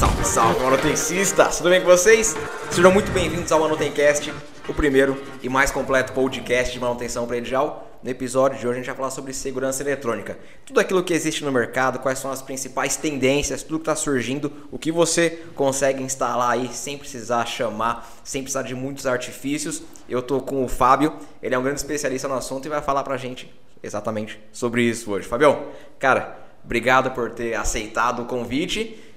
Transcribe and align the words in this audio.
Salve, 0.00 0.24
salve, 0.24 0.60
manutencistas! 0.64 1.58
Tudo 1.58 1.68
bem 1.68 1.82
com 1.82 1.86
vocês? 1.86 2.34
Sejam 2.70 2.90
muito 2.90 3.12
bem-vindos 3.12 3.52
ao 3.52 3.60
Manutencast, 3.60 4.32
o 4.66 4.72
primeiro 4.72 5.22
e 5.42 5.48
mais 5.50 5.70
completo 5.70 6.14
podcast 6.14 6.72
de 6.72 6.80
manutenção 6.80 7.26
predial. 7.26 7.86
No 8.02 8.08
episódio 8.08 8.58
de 8.58 8.66
hoje 8.66 8.76
a 8.76 8.78
gente 8.78 8.86
vai 8.86 8.96
falar 8.96 9.10
sobre 9.10 9.34
segurança 9.34 9.82
eletrônica. 9.82 10.38
Tudo 10.64 10.80
aquilo 10.80 11.04
que 11.04 11.12
existe 11.12 11.44
no 11.44 11.52
mercado, 11.52 11.98
quais 11.98 12.18
são 12.18 12.30
as 12.30 12.40
principais 12.40 12.96
tendências, 12.96 13.62
tudo 13.62 13.78
que 13.78 13.82
está 13.82 13.94
surgindo, 13.94 14.50
o 14.70 14.78
que 14.78 14.90
você 14.90 15.42
consegue 15.54 16.02
instalar 16.02 16.52
aí 16.52 16.70
sem 16.72 16.96
precisar 16.96 17.44
chamar, 17.44 18.10
sem 18.24 18.40
precisar 18.40 18.62
de 18.62 18.74
muitos 18.74 19.06
artifícios. 19.06 19.82
Eu 20.08 20.22
tô 20.22 20.40
com 20.40 20.64
o 20.64 20.68
Fábio, 20.68 21.12
ele 21.42 21.54
é 21.54 21.58
um 21.58 21.62
grande 21.62 21.80
especialista 21.80 22.26
no 22.26 22.36
assunto 22.36 22.64
e 22.64 22.70
vai 22.70 22.80
falar 22.80 23.02
pra 23.02 23.18
gente 23.18 23.54
exatamente 23.82 24.40
sobre 24.50 24.80
isso 24.80 25.10
hoje. 25.12 25.28
Fabião, 25.28 25.66
cara, 25.98 26.38
obrigado 26.64 27.10
por 27.10 27.32
ter 27.32 27.52
aceitado 27.52 28.22
o 28.22 28.24
convite. 28.24 29.09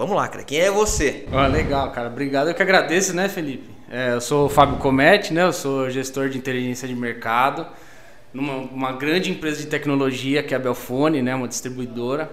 Vamos 0.00 0.16
lá, 0.16 0.26
cara. 0.28 0.42
Quem 0.42 0.58
é 0.58 0.70
você? 0.70 1.26
Ah, 1.30 1.46
legal, 1.46 1.92
cara. 1.92 2.08
Obrigado. 2.08 2.48
Eu 2.48 2.54
que 2.54 2.62
agradeço, 2.62 3.14
né, 3.14 3.28
Felipe? 3.28 3.68
É, 3.90 4.14
eu 4.14 4.20
sou 4.22 4.46
o 4.46 4.48
Fábio 4.48 4.78
Comete, 4.78 5.30
né? 5.30 5.42
Eu 5.42 5.52
sou 5.52 5.90
gestor 5.90 6.30
de 6.30 6.38
inteligência 6.38 6.88
de 6.88 6.94
mercado 6.94 7.66
numa 8.32 8.54
uma 8.54 8.92
grande 8.92 9.30
empresa 9.30 9.60
de 9.60 9.66
tecnologia 9.66 10.42
que 10.42 10.54
é 10.54 10.56
a 10.56 10.58
Belfone, 10.58 11.20
né? 11.20 11.34
Uma 11.34 11.46
distribuidora. 11.46 12.30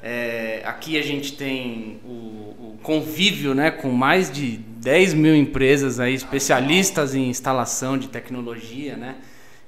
É, 0.00 0.62
aqui 0.64 0.96
a 0.96 1.02
gente 1.02 1.32
tem 1.32 1.98
o, 2.04 2.10
o, 2.10 2.78
convívio 2.80 3.56
né, 3.56 3.72
com 3.72 3.90
mais 3.90 4.30
de 4.30 4.58
10 4.76 5.14
mil 5.14 5.34
empresas 5.34 5.98
aí, 5.98 6.14
especialistas 6.14 7.12
em 7.12 7.28
instalação 7.28 7.98
de 7.98 8.06
tecnologia. 8.06 8.96
Né? 8.96 9.16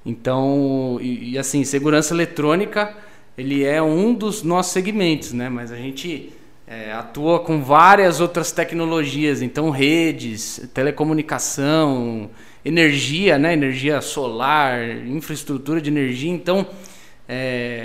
Então, 0.07 0.97
e, 1.01 1.33
e 1.33 1.39
assim, 1.39 1.65
segurança 1.65 2.15
eletrônica 2.15 2.97
ele 3.37 3.65
é 3.65 3.83
um 3.83 4.15
dos 4.15 4.45
nossos 4.45 4.73
segmentos, 4.73 5.33
né? 5.33 5.49
mas 5.49 5.73
a 5.73 5.77
gente 5.77 6.33
é, 6.73 6.91
atua 6.91 7.41
com 7.41 7.63
várias 7.63 8.19
outras 8.19 8.51
tecnologias, 8.51 9.43
então 9.43 9.69
redes, 9.69 10.71
telecomunicação, 10.73 12.31
energia, 12.65 13.39
né? 13.39 13.53
energia 13.53 14.01
solar, 14.01 14.83
infraestrutura 15.07 15.83
de 15.83 15.91
energia, 15.91 16.31
então 16.31 16.67
é, 17.29 17.35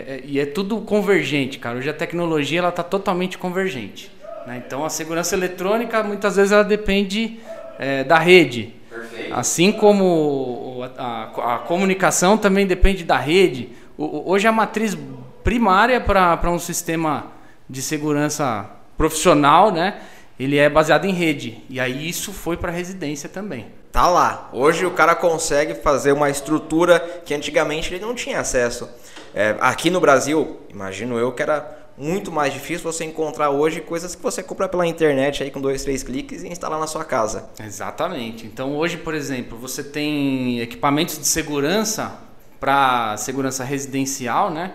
é, 0.08 0.22
e 0.24 0.40
é 0.40 0.46
tudo 0.46 0.80
convergente, 0.80 1.60
cara. 1.60 1.80
Hoje 1.80 1.90
a 1.90 1.94
tecnologia 1.94 2.60
ela 2.60 2.70
está 2.70 2.82
totalmente 2.82 3.38
convergente. 3.38 4.10
Né? 4.46 4.64
Então 4.66 4.86
a 4.86 4.90
segurança 4.90 5.36
eletrônica 5.36 6.02
muitas 6.04 6.38
vezes 6.38 6.54
ela 6.54 6.64
depende 6.64 7.42
é, 7.78 8.06
da 8.06 8.18
rede, 8.18 8.74
Perfeito. 8.90 9.34
assim 9.34 9.70
como 9.70 10.82
a, 10.98 11.04
a, 11.04 11.56
a, 11.56 11.60
comunicação 11.60 12.38
também 12.38 12.66
depende 12.66 13.04
da 13.04 13.18
rede. 13.18 13.70
O, 13.98 14.32
hoje 14.32 14.48
a 14.48 14.52
matriz 14.52 14.98
primária 15.44 16.00
para 16.00 16.50
um 16.50 16.60
sistema 16.60 17.34
de 17.70 17.82
segurança 17.82 18.77
profissional, 18.98 19.72
né? 19.72 20.02
Ele 20.40 20.58
é 20.58 20.70
baseado 20.70 21.06
em 21.06 21.14
rede. 21.14 21.64
E 21.70 21.80
aí 21.80 22.08
isso 22.08 22.34
foi 22.34 22.58
para 22.58 22.72
residência 22.72 23.30
também. 23.30 23.68
Tá 23.92 24.08
lá. 24.08 24.50
Hoje 24.54 24.86
o 24.86 24.92
cara 24.92 25.16
consegue 25.16 25.76
fazer 25.76 26.12
uma 26.12 26.30
estrutura 26.30 27.00
que 27.26 27.34
antigamente 27.34 27.94
ele 27.94 28.04
não 28.04 28.14
tinha 28.14 28.40
acesso. 28.40 28.90
É, 29.34 29.56
aqui 29.60 29.90
no 29.90 30.00
Brasil, 30.00 30.60
imagino 30.70 31.18
eu 31.18 31.32
que 31.32 31.42
era 31.42 31.76
muito 31.98 32.32
mais 32.32 32.54
difícil 32.54 32.84
você 32.84 33.04
encontrar 33.04 33.50
hoje 33.50 33.82
coisas 33.82 34.14
que 34.14 34.22
você 34.22 34.44
compra 34.44 34.70
pela 34.70 34.86
internet 34.86 35.42
aí 35.42 35.50
com 35.50 35.60
dois, 35.60 35.84
três 35.84 36.04
cliques 36.04 36.44
e 36.44 36.48
instalar 36.48 36.80
na 36.80 36.86
sua 36.86 37.04
casa. 37.04 37.50
Exatamente. 37.60 38.46
Então 38.46 38.76
hoje, 38.76 38.98
por 38.98 39.16
exemplo, 39.16 39.58
você 39.58 39.84
tem 39.84 40.60
equipamentos 40.60 41.18
de 41.18 41.26
segurança 41.26 42.20
para 42.60 43.18
segurança 43.18 43.64
residencial, 43.64 44.52
né? 44.52 44.74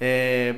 É, 0.00 0.54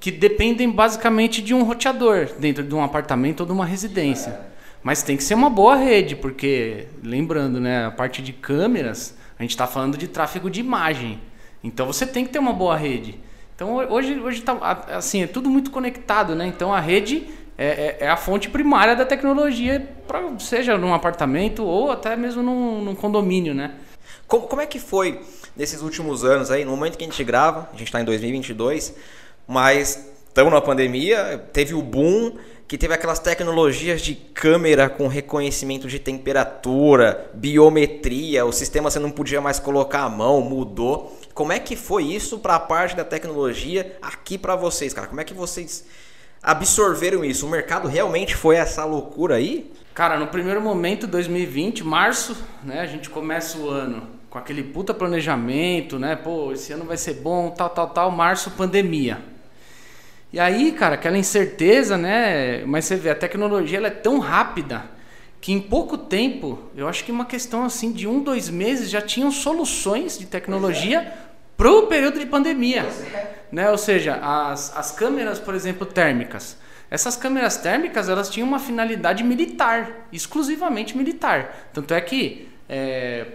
que 0.00 0.10
dependem 0.10 0.70
basicamente 0.70 1.42
de 1.42 1.54
um 1.54 1.62
roteador 1.62 2.28
dentro 2.38 2.62
de 2.62 2.74
um 2.74 2.82
apartamento 2.82 3.40
ou 3.40 3.46
de 3.46 3.52
uma 3.52 3.66
residência. 3.66 4.38
Mas 4.82 5.02
tem 5.02 5.16
que 5.16 5.24
ser 5.24 5.34
uma 5.34 5.50
boa 5.50 5.76
rede, 5.76 6.14
porque, 6.14 6.86
lembrando, 7.02 7.60
né, 7.60 7.86
a 7.86 7.90
parte 7.90 8.22
de 8.22 8.32
câmeras, 8.32 9.16
a 9.38 9.42
gente 9.42 9.50
está 9.50 9.66
falando 9.66 9.96
de 9.96 10.06
tráfego 10.06 10.48
de 10.48 10.60
imagem. 10.60 11.20
Então 11.62 11.86
você 11.86 12.06
tem 12.06 12.24
que 12.24 12.30
ter 12.30 12.38
uma 12.38 12.52
boa 12.52 12.76
rede. 12.76 13.18
Então 13.54 13.74
hoje, 13.74 14.20
hoje 14.20 14.42
tá, 14.42 14.86
assim, 14.88 15.22
é 15.22 15.26
tudo 15.26 15.50
muito 15.50 15.70
conectado, 15.70 16.34
né? 16.34 16.46
Então 16.46 16.72
a 16.72 16.78
rede 16.78 17.26
é, 17.56 17.66
é, 17.66 17.96
é 18.02 18.08
a 18.08 18.16
fonte 18.16 18.48
primária 18.48 18.94
da 18.94 19.04
tecnologia, 19.04 19.84
pra, 20.06 20.22
seja 20.38 20.78
num 20.78 20.94
apartamento 20.94 21.64
ou 21.64 21.90
até 21.90 22.14
mesmo 22.14 22.40
num, 22.40 22.84
num 22.84 22.94
condomínio, 22.94 23.52
né? 23.52 23.74
Como, 24.28 24.46
como 24.46 24.62
é 24.62 24.66
que 24.66 24.78
foi 24.78 25.20
nesses 25.56 25.82
últimos 25.82 26.24
anos 26.24 26.52
aí, 26.52 26.64
no 26.64 26.70
momento 26.70 26.96
que 26.96 27.04
a 27.04 27.08
gente 27.08 27.24
grava, 27.24 27.68
a 27.72 27.76
gente 27.76 27.88
está 27.88 28.00
em 28.00 28.04
2022, 28.04 28.94
mas 29.48 30.12
estamos 30.28 30.52
na 30.52 30.60
pandemia, 30.60 31.42
teve 31.52 31.74
o 31.74 31.80
boom, 31.80 32.36
que 32.68 32.76
teve 32.76 32.92
aquelas 32.92 33.18
tecnologias 33.18 34.02
de 34.02 34.14
câmera 34.14 34.90
com 34.90 35.08
reconhecimento 35.08 35.88
de 35.88 35.98
temperatura, 35.98 37.30
biometria, 37.32 38.44
o 38.44 38.52
sistema 38.52 38.90
você 38.90 38.98
não 38.98 39.10
podia 39.10 39.40
mais 39.40 39.58
colocar 39.58 40.02
a 40.02 40.08
mão, 40.10 40.42
mudou. 40.42 41.18
Como 41.32 41.50
é 41.50 41.58
que 41.58 41.74
foi 41.74 42.04
isso 42.04 42.38
para 42.38 42.56
a 42.56 42.60
parte 42.60 42.94
da 42.94 43.04
tecnologia 43.04 43.96
aqui 44.02 44.36
para 44.36 44.54
vocês, 44.54 44.92
cara? 44.92 45.06
Como 45.06 45.18
é 45.18 45.24
que 45.24 45.32
vocês 45.32 45.86
absorveram 46.42 47.24
isso? 47.24 47.46
O 47.46 47.50
mercado 47.50 47.88
realmente 47.88 48.36
foi 48.36 48.56
essa 48.56 48.84
loucura 48.84 49.36
aí? 49.36 49.72
Cara, 49.94 50.18
no 50.18 50.26
primeiro 50.26 50.60
momento, 50.60 51.06
2020, 51.06 51.82
março, 51.82 52.36
né, 52.62 52.80
a 52.80 52.86
gente 52.86 53.08
começa 53.08 53.56
o 53.56 53.70
ano 53.70 54.06
com 54.28 54.38
aquele 54.38 54.62
puta 54.62 54.92
planejamento, 54.92 55.98
né? 55.98 56.14
Pô, 56.14 56.52
esse 56.52 56.70
ano 56.70 56.84
vai 56.84 56.98
ser 56.98 57.14
bom, 57.14 57.48
tal, 57.50 57.70
tal, 57.70 57.88
tal, 57.88 58.10
março, 58.10 58.50
pandemia. 58.50 59.37
E 60.32 60.38
aí, 60.38 60.72
cara, 60.72 60.94
aquela 60.94 61.16
incerteza, 61.16 61.96
né? 61.96 62.62
Mas 62.66 62.84
você 62.84 62.96
vê, 62.96 63.10
a 63.10 63.14
tecnologia 63.14 63.78
ela 63.78 63.88
é 63.88 63.90
tão 63.90 64.18
rápida 64.18 64.84
que 65.40 65.52
em 65.52 65.60
pouco 65.60 65.96
tempo, 65.96 66.58
eu 66.76 66.88
acho 66.88 67.04
que 67.04 67.12
uma 67.12 67.24
questão 67.24 67.64
assim 67.64 67.92
de 67.92 68.06
um, 68.06 68.20
dois 68.20 68.50
meses 68.50 68.90
já 68.90 69.00
tinham 69.00 69.30
soluções 69.30 70.18
de 70.18 70.26
tecnologia 70.26 70.98
é. 71.00 71.12
para 71.56 71.70
o 71.70 71.86
período 71.86 72.18
de 72.18 72.26
pandemia. 72.26 72.82
É. 72.82 73.34
Né? 73.50 73.70
Ou 73.70 73.78
seja, 73.78 74.16
as, 74.16 74.76
as 74.76 74.90
câmeras, 74.92 75.38
por 75.38 75.54
exemplo, 75.54 75.86
térmicas. 75.86 76.58
Essas 76.90 77.16
câmeras 77.16 77.56
térmicas 77.56 78.08
elas 78.08 78.28
tinham 78.28 78.48
uma 78.48 78.58
finalidade 78.58 79.22
militar, 79.22 80.08
exclusivamente 80.12 80.96
militar. 80.96 81.68
Tanto 81.72 81.94
é 81.94 82.00
que 82.00 82.48
é, 82.68 83.26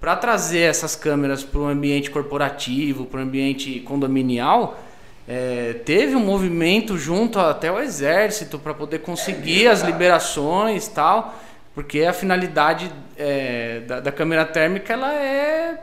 para 0.00 0.14
trazer 0.16 0.60
essas 0.60 0.94
câmeras 0.94 1.42
para 1.42 1.60
o 1.60 1.66
ambiente 1.66 2.10
corporativo, 2.10 3.06
para 3.06 3.20
o 3.20 3.22
ambiente 3.22 3.80
condominial, 3.80 4.78
é, 5.28 5.74
teve 5.84 6.14
um 6.14 6.20
movimento 6.20 6.96
junto 6.96 7.40
até 7.40 7.70
o 7.70 7.80
exército 7.80 8.58
para 8.58 8.72
poder 8.72 9.00
conseguir 9.00 9.66
as 9.66 9.80
liberações 9.82 10.86
tal, 10.86 11.34
porque 11.74 12.04
a 12.04 12.12
finalidade 12.12 12.92
é, 13.16 13.80
da, 13.80 14.00
da, 14.00 14.12
câmera 14.12 14.44
térmica 14.44 14.92
ela 14.92 15.12
é 15.12 15.78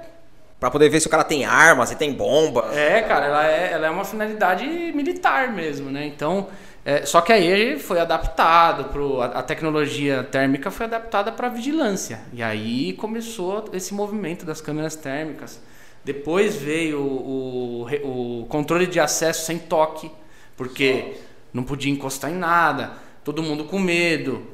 para 0.59 0.71
poder 0.71 0.87
ver 0.87 1.01
se 1.01 1.07
o 1.07 1.09
cara 1.09 1.25
tem 1.25 1.43
arma, 1.43 1.85
se 1.85 1.97
tem 1.97 2.13
bomba. 2.13 2.69
É, 2.73 3.01
cara, 3.01 3.25
ela 3.25 3.47
é, 3.47 3.73
ela 3.73 3.87
é 3.87 3.89
uma 3.89 4.05
finalidade 4.05 4.65
militar 4.65 5.51
mesmo, 5.51 5.91
né? 5.91 6.05
Então, 6.05 6.47
é, 6.85 7.05
só 7.05 7.19
que 7.19 7.33
aí 7.33 7.77
foi 7.77 7.99
adaptado 7.99 8.85
pro 8.85 9.21
a, 9.21 9.25
a 9.25 9.43
tecnologia 9.43 10.23
térmica 10.23 10.71
foi 10.71 10.85
adaptada 10.85 11.33
para 11.33 11.49
vigilância 11.49 12.21
e 12.31 12.41
aí 12.41 12.93
começou 12.93 13.65
esse 13.73 13.93
movimento 13.93 14.45
das 14.45 14.61
câmeras 14.61 14.95
térmicas. 14.95 15.61
Depois 16.03 16.55
veio 16.55 16.99
o, 16.99 17.87
o, 18.03 18.41
o 18.41 18.45
controle 18.47 18.85
de 18.85 18.99
acesso 18.99 19.45
sem 19.45 19.57
toque, 19.57 20.11
porque 20.57 21.13
não 21.53 21.63
podia 21.63 21.91
encostar 21.91 22.31
em 22.31 22.35
nada, 22.35 22.93
todo 23.23 23.41
mundo 23.41 23.63
com 23.63 23.79
medo. 23.79 24.45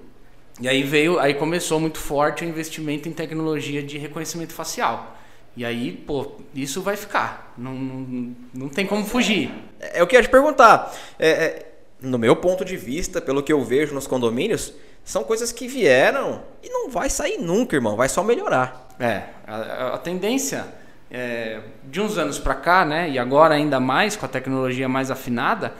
E 0.62 0.68
aí 0.68 0.84
veio, 0.84 1.20
aí 1.20 1.34
começou 1.34 1.80
muito 1.80 1.98
forte 1.98 2.44
o 2.44 2.48
investimento 2.48 3.08
em 3.08 3.14
tecnologia 3.14 3.82
de 3.82 3.98
reconhecimento 3.98 4.54
facial. 4.54 5.18
E 5.56 5.66
aí, 5.66 5.92
pô, 5.92 6.34
isso 6.54 6.82
vai 6.82 6.96
ficar. 6.96 7.54
Não, 7.58 7.74
não, 7.74 8.36
não 8.54 8.70
tem 8.70 8.86
como 8.86 9.06
fugir. 9.06 9.52
É, 9.80 10.02
eu 10.02 10.08
queria 10.08 10.24
te 10.24 10.30
perguntar. 10.30 10.94
É, 11.18 11.30
é, 11.30 11.72
no 12.02 12.18
meu 12.18 12.36
ponto 12.36 12.64
de 12.64 12.78
vista, 12.78 13.20
pelo 13.20 13.42
que 13.42 13.52
eu 13.52 13.64
vejo 13.64 13.94
nos 13.94 14.06
condomínios, 14.06 14.74
são 15.04 15.24
coisas 15.24 15.52
que 15.52 15.68
vieram 15.68 16.44
e 16.62 16.70
não 16.70 16.90
vai 16.90 17.10
sair 17.10 17.38
nunca, 17.40 17.76
irmão. 17.76 17.96
Vai 17.96 18.08
só 18.08 18.24
melhorar. 18.24 18.96
É, 19.00 19.24
a, 19.48 19.96
a 19.96 19.98
tendência 19.98 20.68
é, 21.12 21.60
de 21.84 22.00
uns 22.02 22.18
anos 22.18 22.38
para 22.38 22.56
cá, 22.56 22.86
né, 22.86 23.10
e 23.10 23.18
agora 23.18 23.56
ainda 23.56 23.80
mais 23.80 24.16
com 24.16 24.26
a 24.26 24.30
tecnologia 24.30 24.88
mais 24.88 25.10
afinada, 25.10 25.74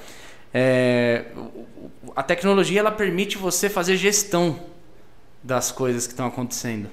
é, 0.54 1.26
a 2.16 2.24
tecnologia 2.24 2.80
ela 2.80 2.92
permite 2.92 3.38
você 3.38 3.70
fazer 3.70 3.96
gestão 3.96 4.60
das 5.44 5.72
coisas 5.72 6.06
que 6.08 6.14
estão 6.14 6.28
acontecendo. 6.28 6.90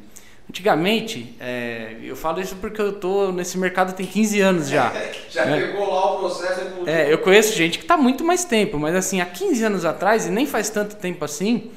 Antigamente, 0.48 1.34
é, 1.40 1.96
eu 2.02 2.14
falo 2.14 2.40
isso 2.40 2.54
porque 2.56 2.80
eu 2.80 2.92
tô 2.92 3.32
nesse 3.32 3.58
mercado 3.58 3.94
tem 3.94 4.06
15 4.06 4.40
anos 4.40 4.68
já. 4.68 4.92
já 5.28 5.44
né? 5.44 5.60
pegou 5.60 5.92
lá 5.92 6.14
o 6.14 6.18
processo. 6.20 6.60
É, 6.86 7.12
eu 7.12 7.18
conheço 7.18 7.56
gente 7.56 7.78
que 7.78 7.84
está 7.84 7.96
muito 7.96 8.24
mais 8.24 8.44
tempo, 8.44 8.78
mas 8.78 8.94
assim, 8.94 9.20
há 9.20 9.26
15 9.26 9.64
anos 9.64 9.84
atrás, 9.84 10.26
e 10.26 10.30
nem 10.30 10.46
faz 10.46 10.70
tanto 10.70 10.94
tempo 10.96 11.24
assim, 11.24 11.70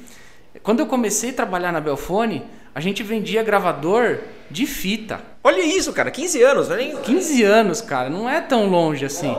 quando 0.61 0.81
eu 0.81 0.85
comecei 0.85 1.31
a 1.31 1.33
trabalhar 1.33 1.71
na 1.71 1.81
Belfone, 1.81 2.43
a 2.75 2.79
gente 2.79 3.01
vendia 3.01 3.41
gravador 3.41 4.19
de 4.51 4.67
fita. 4.67 5.19
Olha 5.43 5.61
isso, 5.61 5.93
cara, 5.93 6.11
15 6.11 6.43
anos, 6.43 6.69
né? 6.69 6.95
15 7.03 7.43
anos, 7.43 7.81
cara, 7.81 8.09
não 8.09 8.29
é 8.29 8.41
tão 8.41 8.67
longe 8.67 9.05
assim. 9.05 9.35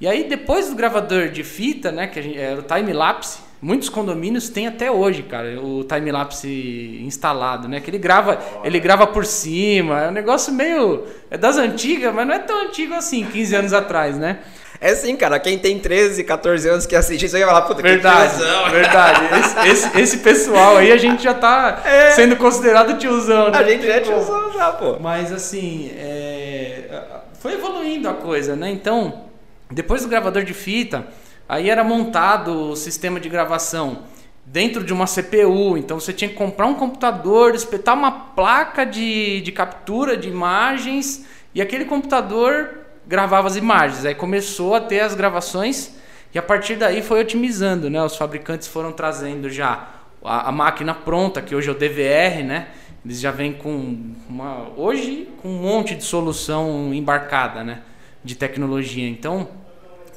E 0.00 0.06
aí 0.06 0.24
depois 0.24 0.68
do 0.68 0.74
gravador 0.74 1.28
de 1.28 1.42
fita, 1.44 1.90
né, 1.90 2.06
que 2.06 2.20
gente, 2.20 2.38
era 2.38 2.60
o 2.60 2.62
time 2.62 2.92
lapse, 2.92 3.38
Muitos 3.60 3.88
condomínios 3.88 4.50
têm 4.50 4.66
até 4.66 4.90
hoje, 4.90 5.22
cara, 5.22 5.58
o 5.60 5.82
time-lapse 5.82 7.00
instalado, 7.02 7.66
né? 7.66 7.80
Que 7.80 7.88
ele 7.88 7.98
grava, 7.98 8.38
ele 8.62 8.78
grava 8.78 9.06
por 9.06 9.24
cima. 9.24 10.02
É 10.02 10.08
um 10.08 10.12
negócio 10.12 10.52
meio. 10.52 11.04
É 11.30 11.38
das 11.38 11.56
antigas, 11.56 12.14
mas 12.14 12.26
não 12.26 12.34
é 12.34 12.38
tão 12.38 12.66
antigo 12.66 12.92
assim, 12.92 13.24
15 13.24 13.56
anos 13.56 13.72
atrás, 13.72 14.18
né? 14.18 14.40
É 14.80 14.94
sim, 14.94 15.16
cara. 15.16 15.38
Quem 15.38 15.58
tem 15.58 15.78
13, 15.78 16.24
14 16.24 16.68
anos 16.68 16.86
que 16.86 16.94
assiste 16.94 17.26
isso 17.26 17.36
vai 17.36 17.46
falar, 17.46 17.62
puta, 17.62 17.82
verdade, 17.82 18.34
que 18.34 18.38
tiozão. 18.38 18.70
Verdade. 18.70 19.20
Esse, 19.40 19.68
esse, 19.68 20.00
esse, 20.00 20.18
pessoal 20.18 20.76
aí 20.76 20.92
a 20.92 20.96
gente 20.96 21.22
já 21.22 21.34
tá 21.34 21.82
é. 21.84 22.10
sendo 22.10 22.36
considerado 22.36 22.98
tiozão, 22.98 23.50
né? 23.50 23.58
A 23.58 23.62
gente 23.62 23.86
já 23.86 23.94
é 23.94 24.00
tiozão 24.00 24.52
já, 24.52 24.72
pô. 24.72 24.98
Mas 25.00 25.32
assim, 25.32 25.90
é... 25.96 27.02
foi 27.40 27.54
evoluindo 27.54 28.08
a 28.08 28.14
coisa, 28.14 28.54
né? 28.54 28.70
Então, 28.70 29.24
depois 29.70 30.02
do 30.02 30.08
gravador 30.08 30.44
de 30.44 30.54
fita, 30.54 31.06
aí 31.48 31.70
era 31.70 31.82
montado 31.82 32.70
o 32.70 32.76
sistema 32.76 33.18
de 33.18 33.28
gravação 33.28 34.04
dentro 34.46 34.84
de 34.84 34.92
uma 34.92 35.06
CPU. 35.06 35.76
Então 35.76 35.98
você 35.98 36.12
tinha 36.12 36.28
que 36.28 36.36
comprar 36.36 36.66
um 36.66 36.74
computador, 36.74 37.54
espetar 37.54 37.94
uma 37.94 38.10
placa 38.10 38.84
de, 38.84 39.40
de 39.40 39.52
captura 39.52 40.16
de 40.16 40.28
imagens 40.28 41.26
e 41.54 41.60
aquele 41.60 41.84
computador 41.84 42.85
gravava 43.06 43.46
as 43.46 43.56
imagens. 43.56 44.04
Aí 44.04 44.14
começou 44.14 44.74
a 44.74 44.80
ter 44.80 45.00
as 45.00 45.14
gravações 45.14 45.94
e 46.34 46.38
a 46.38 46.42
partir 46.42 46.76
daí 46.76 47.02
foi 47.02 47.20
otimizando, 47.20 47.88
né? 47.88 48.02
Os 48.02 48.16
fabricantes 48.16 48.68
foram 48.68 48.92
trazendo 48.92 49.48
já 49.48 49.88
a, 50.22 50.48
a 50.48 50.52
máquina 50.52 50.94
pronta, 50.94 51.40
que 51.40 51.54
hoje 51.54 51.68
é 51.68 51.72
o 51.72 51.74
DVR, 51.74 52.42
né? 52.44 52.68
Eles 53.04 53.20
já 53.20 53.30
vêm 53.30 53.52
com 53.52 54.12
uma 54.28 54.68
hoje 54.76 55.28
com 55.40 55.48
um 55.48 55.62
monte 55.62 55.94
de 55.94 56.02
solução 56.02 56.92
embarcada, 56.92 57.62
né? 57.62 57.82
De 58.24 58.34
tecnologia. 58.34 59.08
Então, 59.08 59.48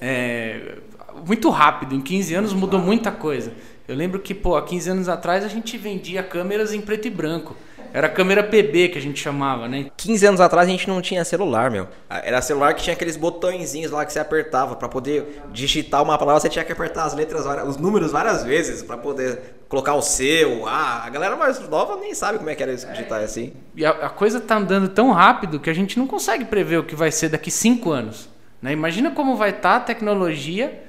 é, 0.01 0.79
muito 1.25 1.49
rápido, 1.49 1.95
em 1.95 2.01
15 2.01 2.33
anos 2.33 2.53
mudou 2.53 2.79
muita 2.79 3.11
coisa. 3.11 3.53
Eu 3.87 3.95
lembro 3.95 4.19
que, 4.19 4.33
pô, 4.33 4.55
há 4.55 4.63
15 4.63 4.89
anos 4.89 5.09
atrás 5.09 5.43
a 5.43 5.47
gente 5.47 5.77
vendia 5.77 6.21
câmeras 6.21 6.73
em 6.73 6.81
preto 6.81 7.07
e 7.07 7.11
branco. 7.11 7.55
Era 7.93 8.07
a 8.07 8.09
câmera 8.09 8.43
PB 8.43 8.89
que 8.89 8.97
a 8.97 9.01
gente 9.01 9.19
chamava, 9.19 9.67
né? 9.67 9.87
15 9.97 10.25
anos 10.25 10.41
atrás 10.41 10.67
a 10.67 10.71
gente 10.71 10.87
não 10.87 11.01
tinha 11.01 11.23
celular, 11.25 11.71
meu. 11.71 11.87
Era 12.09 12.41
celular 12.41 12.73
que 12.73 12.83
tinha 12.83 12.95
aqueles 12.95 13.15
botõezinhos 13.15 13.91
lá 13.91 14.05
que 14.05 14.13
você 14.13 14.19
apertava 14.19 14.75
para 14.75 14.87
poder 14.87 15.41
digitar 15.51 16.03
uma 16.03 16.17
palavra, 16.17 16.39
você 16.39 16.49
tinha 16.49 16.63
que 16.63 16.71
apertar 16.71 17.05
as 17.05 17.13
letras, 17.13 17.45
os 17.67 17.77
números 17.77 18.11
várias 18.11 18.43
vezes 18.43 18.81
para 18.81 18.97
poder 18.97 19.59
colocar 19.67 19.95
o 19.95 20.01
seu. 20.01 20.67
Ah, 20.67 21.03
a 21.05 21.09
galera 21.09 21.35
mais 21.35 21.59
nova 21.69 21.97
nem 21.97 22.13
sabe 22.13 22.37
como 22.37 22.49
é 22.49 22.55
que 22.55 22.63
era 22.63 22.73
isso 22.73 22.87
digitar 22.87 23.21
assim. 23.21 23.53
E 23.75 23.85
a, 23.85 23.91
a 23.91 24.09
coisa 24.09 24.39
tá 24.39 24.57
andando 24.57 24.89
tão 24.89 25.11
rápido 25.11 25.59
que 25.59 25.69
a 25.69 25.73
gente 25.73 25.97
não 25.97 26.07
consegue 26.07 26.45
prever 26.45 26.77
o 26.77 26.83
que 26.83 26.95
vai 26.95 27.11
ser 27.11 27.29
daqui 27.29 27.51
5 27.51 27.91
anos. 27.91 28.29
Né? 28.61 28.71
Imagina 28.71 29.11
como 29.11 29.35
vai 29.35 29.51
estar 29.51 29.61
tá 29.61 29.75
a 29.77 29.79
tecnologia 29.79 30.83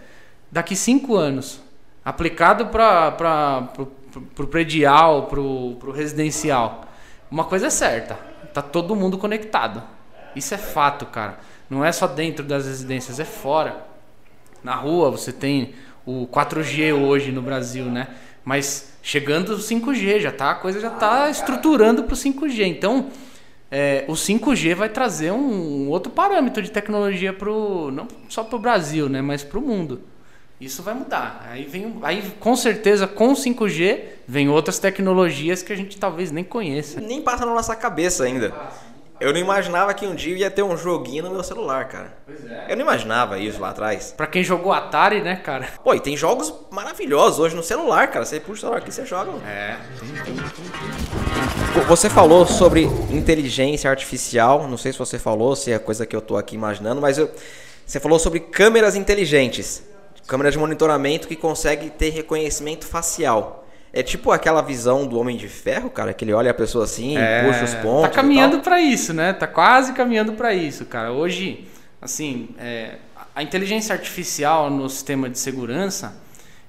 daqui 0.50 0.74
5 0.74 1.14
anos 1.14 1.60
aplicado 2.04 2.66
para 2.66 3.68
o 4.38 4.46
predial, 4.46 5.26
para 5.26 5.40
o 5.40 5.92
residencial. 5.92 6.86
Uma 7.30 7.44
coisa 7.44 7.68
é 7.68 7.70
certa, 7.70 8.14
tá 8.52 8.60
todo 8.60 8.96
mundo 8.96 9.16
conectado. 9.16 9.82
Isso 10.34 10.52
é 10.54 10.58
fato, 10.58 11.06
cara. 11.06 11.38
Não 11.68 11.84
é 11.84 11.92
só 11.92 12.06
dentro 12.06 12.44
das 12.44 12.66
residências, 12.66 13.20
é 13.20 13.24
fora. 13.24 13.86
Na 14.62 14.74
rua 14.74 15.10
você 15.10 15.32
tem 15.32 15.74
o 16.04 16.26
4G 16.26 16.92
hoje 16.92 17.30
no 17.30 17.40
Brasil, 17.40 17.84
né? 17.84 18.08
Mas 18.44 18.92
chegando 19.02 19.50
o 19.54 19.58
5G, 19.58 20.20
já 20.20 20.32
tá, 20.32 20.50
a 20.50 20.54
coisa 20.54 20.80
já 20.80 20.90
tá 20.90 21.30
estruturando 21.30 22.04
para 22.04 22.14
o 22.14 22.16
5G. 22.16 22.66
Então, 22.66 23.08
é, 23.70 24.04
o 24.08 24.14
5G 24.14 24.74
vai 24.74 24.88
trazer 24.88 25.30
um, 25.30 25.84
um 25.84 25.88
outro 25.88 26.10
parâmetro 26.10 26.62
de 26.62 26.70
tecnologia 26.70 27.32
pro, 27.32 27.90
não 27.92 28.08
só 28.28 28.42
para 28.42 28.56
o 28.56 28.58
Brasil, 28.58 29.08
né? 29.08 29.22
Mas 29.22 29.44
para 29.44 29.58
o 29.58 29.62
mundo. 29.62 30.02
Isso 30.60 30.82
vai 30.82 30.92
mudar. 30.92 31.46
Aí 31.50 31.64
vem, 31.64 31.98
aí 32.02 32.22
com 32.38 32.54
certeza 32.54 33.06
com 33.06 33.32
5G 33.32 34.00
vem 34.28 34.50
outras 34.50 34.78
tecnologias 34.78 35.62
que 35.62 35.72
a 35.72 35.76
gente 35.76 35.98
talvez 35.98 36.30
nem 36.30 36.44
conheça. 36.44 37.00
Nem 37.00 37.22
passa 37.22 37.46
na 37.46 37.54
nossa 37.54 37.74
cabeça 37.74 38.24
ainda. 38.24 38.52
Eu 39.18 39.32
não 39.32 39.40
imaginava 39.40 39.92
que 39.94 40.06
um 40.06 40.14
dia 40.14 40.36
ia 40.36 40.50
ter 40.50 40.62
um 40.62 40.76
joguinho 40.76 41.24
no 41.24 41.30
meu 41.30 41.42
celular, 41.42 41.88
cara. 41.88 42.14
Pois 42.26 42.44
é. 42.44 42.66
Eu 42.68 42.76
não 42.76 42.82
imaginava 42.82 43.38
isso 43.38 43.60
lá 43.60 43.70
atrás. 43.70 44.14
Pra 44.14 44.26
quem 44.26 44.42
jogou 44.44 44.72
Atari, 44.72 45.22
né, 45.22 45.36
cara? 45.36 45.68
Pô, 45.82 45.94
e 45.94 46.00
tem 46.00 46.14
jogos 46.14 46.52
maravilhosos 46.70 47.38
hoje 47.38 47.56
no 47.56 47.62
celular, 47.62 48.08
cara. 48.08 48.24
Você 48.26 48.38
puxa 48.38 48.52
o 48.52 48.60
celular 48.60 48.78
aqui 48.78 48.90
e 48.90 48.92
você 48.92 49.06
joga. 49.06 49.32
É. 49.46 49.76
Você 51.86 52.08
falou 52.08 52.46
sobre 52.46 52.84
inteligência 53.10 53.90
artificial. 53.90 54.66
Não 54.68 54.76
sei 54.76 54.92
se 54.92 54.98
você 54.98 55.18
falou, 55.18 55.56
se 55.56 55.72
é 55.72 55.78
coisa 55.78 56.04
que 56.04 56.16
eu 56.16 56.20
tô 56.20 56.36
aqui 56.36 56.54
imaginando, 56.54 57.00
mas 57.00 57.16
eu... 57.18 57.30
você 57.84 58.00
falou 58.00 58.18
sobre 58.18 58.40
câmeras 58.40 58.94
inteligentes 58.96 59.89
câmera 60.30 60.48
de 60.48 60.56
monitoramento 60.56 61.26
que 61.26 61.34
consegue 61.34 61.90
ter 61.90 62.10
reconhecimento 62.10 62.86
facial. 62.86 63.66
É 63.92 64.00
tipo 64.00 64.30
aquela 64.30 64.62
visão 64.62 65.04
do 65.04 65.18
Homem 65.18 65.36
de 65.36 65.48
Ferro, 65.48 65.90
cara, 65.90 66.14
que 66.14 66.24
ele 66.24 66.32
olha 66.32 66.52
a 66.52 66.54
pessoa 66.54 66.84
assim, 66.84 67.18
é, 67.18 67.44
puxa 67.44 67.64
os 67.64 67.74
pontos. 67.74 68.02
Tá 68.02 68.14
caminhando 68.14 68.60
para 68.60 68.80
isso, 68.80 69.12
né? 69.12 69.32
Tá 69.32 69.48
quase 69.48 69.92
caminhando 69.92 70.34
para 70.34 70.54
isso, 70.54 70.84
cara. 70.86 71.10
Hoje, 71.10 71.66
assim, 72.00 72.50
é, 72.60 72.98
a 73.34 73.42
inteligência 73.42 73.92
artificial 73.92 74.70
no 74.70 74.88
sistema 74.88 75.28
de 75.28 75.36
segurança, 75.36 76.14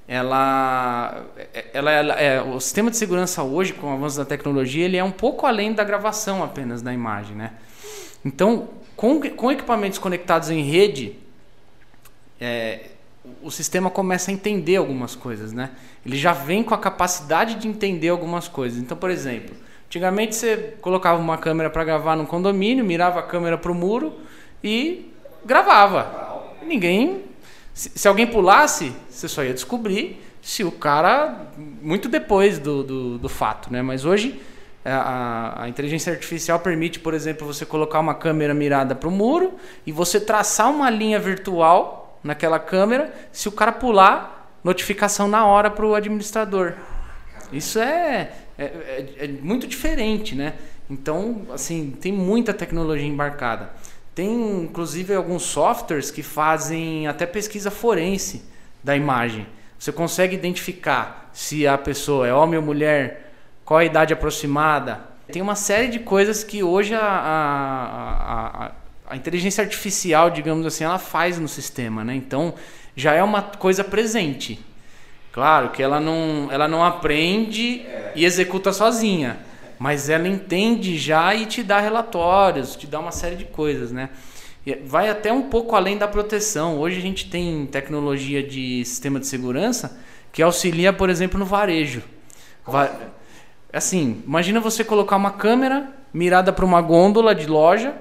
ela, 0.08 1.24
ela, 1.72 1.92
ela 1.92 2.14
é, 2.16 2.42
o 2.42 2.60
sistema 2.60 2.90
de 2.90 2.98
segurança 2.98 3.44
hoje, 3.44 3.74
com 3.74 3.92
o 3.92 3.94
avanço 3.94 4.18
da 4.18 4.26
tecnologia, 4.26 4.86
ele 4.86 4.98
é 4.98 5.04
um 5.04 5.12
pouco 5.12 5.46
além 5.46 5.72
da 5.72 5.84
gravação 5.84 6.44
apenas 6.44 6.82
da 6.82 6.92
imagem, 6.92 7.36
né? 7.36 7.52
Então, 8.26 8.70
com, 8.96 9.22
com 9.22 9.52
equipamentos 9.52 10.00
conectados 10.00 10.50
em 10.50 10.64
rede, 10.64 11.16
é, 12.40 12.91
o 13.42 13.52
sistema 13.52 13.90
começa 13.90 14.32
a 14.32 14.34
entender 14.34 14.78
algumas 14.78 15.16
coisas, 15.16 15.54
né? 15.54 15.72
Ele 16.06 16.18
já 16.18 16.34
vem 16.34 16.64
com 16.64 16.74
a 16.74 16.78
capacidade 16.78 17.56
de 17.56 17.68
entender 17.68 18.10
algumas 18.10 18.48
coisas. 18.48 18.80
Então, 18.80 18.98
por 18.98 19.10
exemplo, 19.10 19.56
antigamente 19.86 20.36
você 20.36 20.76
colocava 20.82 21.22
uma 21.22 21.38
câmera 21.38 21.70
para 21.70 21.84
gravar 21.84 22.16
num 22.16 22.26
condomínio, 22.26 22.84
mirava 22.84 23.20
a 23.20 23.24
câmera 23.24 23.58
para 23.58 23.72
o 23.72 23.76
muro 23.76 24.14
e 24.64 25.12
gravava. 25.46 26.56
Ninguém, 26.64 27.24
se, 27.74 28.08
alguém 28.08 28.26
pulasse, 28.26 28.94
você 29.10 29.28
só 29.28 29.44
ia 29.44 29.54
descobrir 29.54 30.22
se 30.42 30.64
o 30.64 30.72
cara 30.72 31.48
muito 31.56 32.10
depois 32.10 32.58
do, 32.58 32.84
do, 32.84 33.18
do 33.20 33.30
fato, 33.30 33.72
né? 33.72 33.84
Mas 33.84 34.04
hoje 34.04 34.42
a, 34.84 35.64
a, 35.64 35.70
inteligência 35.70 36.12
artificial 36.12 36.60
permite, 36.60 37.00
por 37.00 37.14
exemplo, 37.14 37.46
você 37.46 37.66
colocar 37.66 38.00
uma 38.00 38.16
câmera 38.16 38.54
mirada 38.54 38.96
para 38.96 39.08
o 39.08 39.12
muro 39.12 39.54
e 39.86 39.92
você 39.92 40.20
traçar 40.20 40.72
uma 40.72 40.90
linha 40.90 41.20
virtual 41.20 42.01
naquela 42.24 42.60
câmera. 42.60 43.14
Se 43.32 43.48
o 43.48 43.52
cara 43.52 43.72
pular, 43.72 44.42
notificação 44.64 45.28
na 45.28 45.46
hora 45.46 45.70
para 45.70 45.86
o 45.86 45.96
administrador. 45.96 46.74
Isso 47.52 47.80
é, 47.80 48.32
é, 48.58 48.64
é, 48.64 49.16
é, 49.20 49.28
muito 49.28 49.68
diferente, 49.68 50.36
né? 50.36 50.54
Então, 50.90 51.48
assim, 51.54 51.98
tem 52.00 52.12
muita 52.12 52.54
tecnologia 52.54 53.08
embarcada. 53.08 53.72
Tem, 54.14 54.64
inclusive, 54.64 55.14
alguns 55.14 55.44
softwares 55.44 56.12
que 56.12 56.22
fazem 56.22 57.08
até 57.08 57.26
pesquisa 57.26 57.72
forense 57.72 58.44
da 58.84 58.96
imagem. 58.96 59.48
Você 59.80 59.92
consegue 59.92 60.36
identificar 60.36 61.30
se 61.34 61.66
a 61.66 61.78
pessoa 61.78 62.28
é 62.28 62.34
homem 62.34 62.60
ou 62.60 62.66
mulher, 62.66 63.32
qual 63.64 63.80
a 63.80 63.86
idade 63.86 64.14
aproximada. 64.14 65.00
Tem 65.32 65.42
uma 65.42 65.56
série 65.56 65.88
de 65.88 66.00
coisas 66.00 66.44
que 66.44 66.62
hoje 66.62 66.94
a, 66.94 67.00
a, 67.00 68.66
a, 68.66 68.72
a 69.12 69.18
inteligência 69.18 69.62
artificial, 69.62 70.30
digamos 70.30 70.66
assim, 70.66 70.86
ela 70.86 70.98
faz 70.98 71.38
no 71.38 71.48
sistema, 71.48 72.02
né? 72.02 72.16
Então 72.16 72.54
já 72.96 73.14
é 73.14 73.22
uma 73.22 73.42
coisa 73.42 73.84
presente. 73.84 74.58
Claro 75.34 75.72
que 75.72 75.84
ela 75.84 76.00
não, 76.00 76.48
ela 76.50 76.66
não 76.66 76.82
aprende 76.82 77.86
e 78.16 78.24
executa 78.24 78.72
sozinha, 78.72 79.38
mas 79.78 80.08
ela 80.08 80.30
entende 80.30 80.98
já 80.98 81.36
e 81.36 81.46
te 81.46 81.62
dá 81.62 81.82
relatórios, 81.82 82.78
te 82.78 82.88
dá 82.88 83.02
uma 83.02 83.12
série 83.12 83.36
de 83.36 83.44
coisas, 83.44 83.92
né? 83.92 84.10
vai 84.86 85.10
até 85.10 85.34
um 85.34 85.50
pouco 85.50 85.76
além 85.76 85.98
da 85.98 86.08
proteção. 86.08 86.80
Hoje 86.80 86.98
a 86.98 87.02
gente 87.02 87.30
tem 87.30 87.66
tecnologia 87.66 88.42
de 88.42 88.86
sistema 88.86 89.20
de 89.20 89.28
segurança 89.28 90.00
que 90.32 90.42
auxilia, 90.42 90.94
por 90.94 91.10
exemplo, 91.10 91.38
no 91.38 91.46
varejo. 91.46 92.02
Va 92.66 92.90
assim, 93.74 94.22
imagina 94.26 94.60
você 94.60 94.84
colocar 94.86 95.18
uma 95.18 95.32
câmera 95.32 95.92
mirada 96.14 96.54
para 96.54 96.64
uma 96.64 96.82
gôndola 96.82 97.34
de 97.36 97.48
loja 97.48 97.94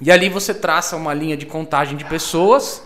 e 0.00 0.10
ali 0.10 0.28
você 0.28 0.52
traça 0.52 0.96
uma 0.96 1.14
linha 1.14 1.36
de 1.36 1.46
contagem 1.46 1.96
de 1.96 2.04
pessoas 2.04 2.82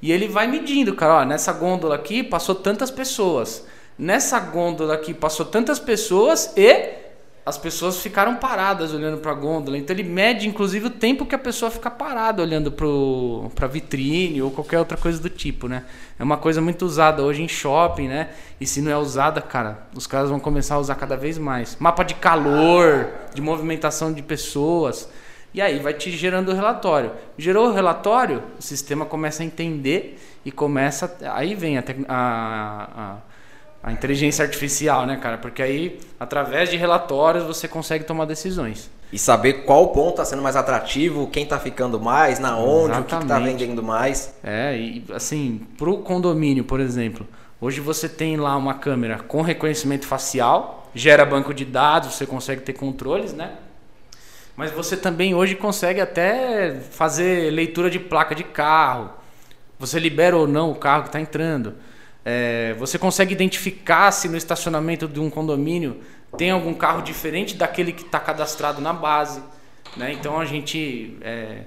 e 0.00 0.12
ele 0.12 0.28
vai 0.28 0.46
medindo, 0.46 0.94
cara, 0.94 1.22
ó, 1.22 1.24
nessa 1.24 1.52
gôndola 1.52 1.94
aqui 1.94 2.22
passou 2.22 2.54
tantas 2.54 2.90
pessoas. 2.90 3.66
Nessa 3.98 4.38
gôndola 4.38 4.94
aqui 4.94 5.14
passou 5.14 5.46
tantas 5.46 5.78
pessoas 5.78 6.52
e 6.56 7.04
as 7.46 7.58
pessoas 7.58 7.98
ficaram 7.98 8.36
paradas 8.36 8.92
olhando 8.92 9.18
para 9.18 9.32
a 9.32 9.34
gôndola. 9.34 9.76
Então 9.76 9.94
ele 9.94 10.02
mede 10.02 10.48
inclusive 10.48 10.86
o 10.86 10.90
tempo 10.90 11.26
que 11.26 11.34
a 11.34 11.38
pessoa 11.38 11.70
fica 11.70 11.90
parada 11.90 12.42
olhando 12.42 12.72
para 12.72 13.66
vitrine 13.66 14.40
ou 14.40 14.50
qualquer 14.50 14.78
outra 14.78 14.96
coisa 14.96 15.20
do 15.20 15.28
tipo, 15.28 15.68
né? 15.68 15.84
É 16.18 16.22
uma 16.22 16.36
coisa 16.36 16.60
muito 16.60 16.84
usada 16.84 17.22
hoje 17.22 17.42
em 17.42 17.48
shopping, 17.48 18.08
né? 18.08 18.30
E 18.60 18.66
se 18.66 18.80
não 18.80 18.90
é 18.90 18.96
usada, 18.96 19.42
cara, 19.42 19.86
os 19.94 20.06
caras 20.06 20.30
vão 20.30 20.40
começar 20.40 20.76
a 20.76 20.78
usar 20.78 20.94
cada 20.94 21.16
vez 21.16 21.36
mais. 21.36 21.76
Mapa 21.78 22.02
de 22.02 22.14
calor, 22.14 23.08
de 23.34 23.42
movimentação 23.42 24.12
de 24.12 24.22
pessoas. 24.22 25.08
E 25.54 25.62
aí 25.62 25.78
vai 25.78 25.94
te 25.94 26.10
gerando 26.10 26.50
o 26.50 26.54
relatório. 26.54 27.12
Gerou 27.38 27.68
o 27.68 27.72
relatório, 27.72 28.42
o 28.58 28.62
sistema 28.62 29.06
começa 29.06 29.42
a 29.42 29.46
entender 29.46 30.18
e 30.44 30.50
começa. 30.50 31.16
Aí 31.32 31.54
vem 31.54 31.78
a, 31.78 31.84
a, 32.08 32.88
a 32.96 33.16
a 33.84 33.92
inteligência 33.92 34.42
artificial, 34.42 35.04
né, 35.04 35.18
cara? 35.18 35.36
Porque 35.36 35.62
aí, 35.62 36.00
através 36.18 36.70
de 36.70 36.76
relatórios, 36.78 37.44
você 37.44 37.68
consegue 37.68 38.02
tomar 38.04 38.24
decisões. 38.24 38.90
E 39.12 39.18
saber 39.18 39.64
qual 39.64 39.88
ponto 39.88 40.12
está 40.12 40.24
sendo 40.24 40.40
mais 40.40 40.56
atrativo, 40.56 41.26
quem 41.26 41.42
está 41.44 41.60
ficando 41.60 42.00
mais, 42.00 42.38
na 42.38 42.56
onde, 42.56 42.92
Exatamente. 42.92 43.14
o 43.14 43.18
que 43.18 43.24
está 43.24 43.38
vendendo 43.38 43.82
mais. 43.82 44.34
É, 44.42 44.74
e 44.74 45.04
assim, 45.12 45.60
para 45.76 45.90
o 45.90 45.98
condomínio, 45.98 46.64
por 46.64 46.80
exemplo, 46.80 47.28
hoje 47.60 47.78
você 47.82 48.08
tem 48.08 48.38
lá 48.38 48.56
uma 48.56 48.72
câmera 48.72 49.18
com 49.18 49.42
reconhecimento 49.42 50.06
facial, 50.06 50.90
gera 50.94 51.26
banco 51.26 51.52
de 51.52 51.66
dados, 51.66 52.14
você 52.14 52.24
consegue 52.24 52.62
ter 52.62 52.72
controles, 52.72 53.34
né? 53.34 53.52
Mas 54.56 54.70
você 54.70 54.96
também 54.96 55.34
hoje 55.34 55.56
consegue 55.56 56.00
até 56.00 56.74
fazer 56.90 57.50
leitura 57.50 57.90
de 57.90 57.98
placa 57.98 58.34
de 58.34 58.44
carro. 58.44 59.10
Você 59.78 59.98
libera 59.98 60.36
ou 60.36 60.46
não 60.46 60.70
o 60.70 60.74
carro 60.74 61.02
que 61.02 61.08
está 61.08 61.20
entrando. 61.20 61.74
É, 62.24 62.74
você 62.78 62.98
consegue 62.98 63.34
identificar 63.34 64.12
se 64.12 64.28
no 64.28 64.36
estacionamento 64.36 65.08
de 65.08 65.20
um 65.20 65.28
condomínio 65.28 66.00
tem 66.36 66.50
algum 66.50 66.72
carro 66.72 67.02
diferente 67.02 67.56
daquele 67.56 67.92
que 67.92 68.02
está 68.02 68.20
cadastrado 68.20 68.80
na 68.80 68.92
base. 68.92 69.42
Né? 69.96 70.12
Então 70.12 70.38
a 70.38 70.44
gente 70.44 71.18
é, 71.20 71.64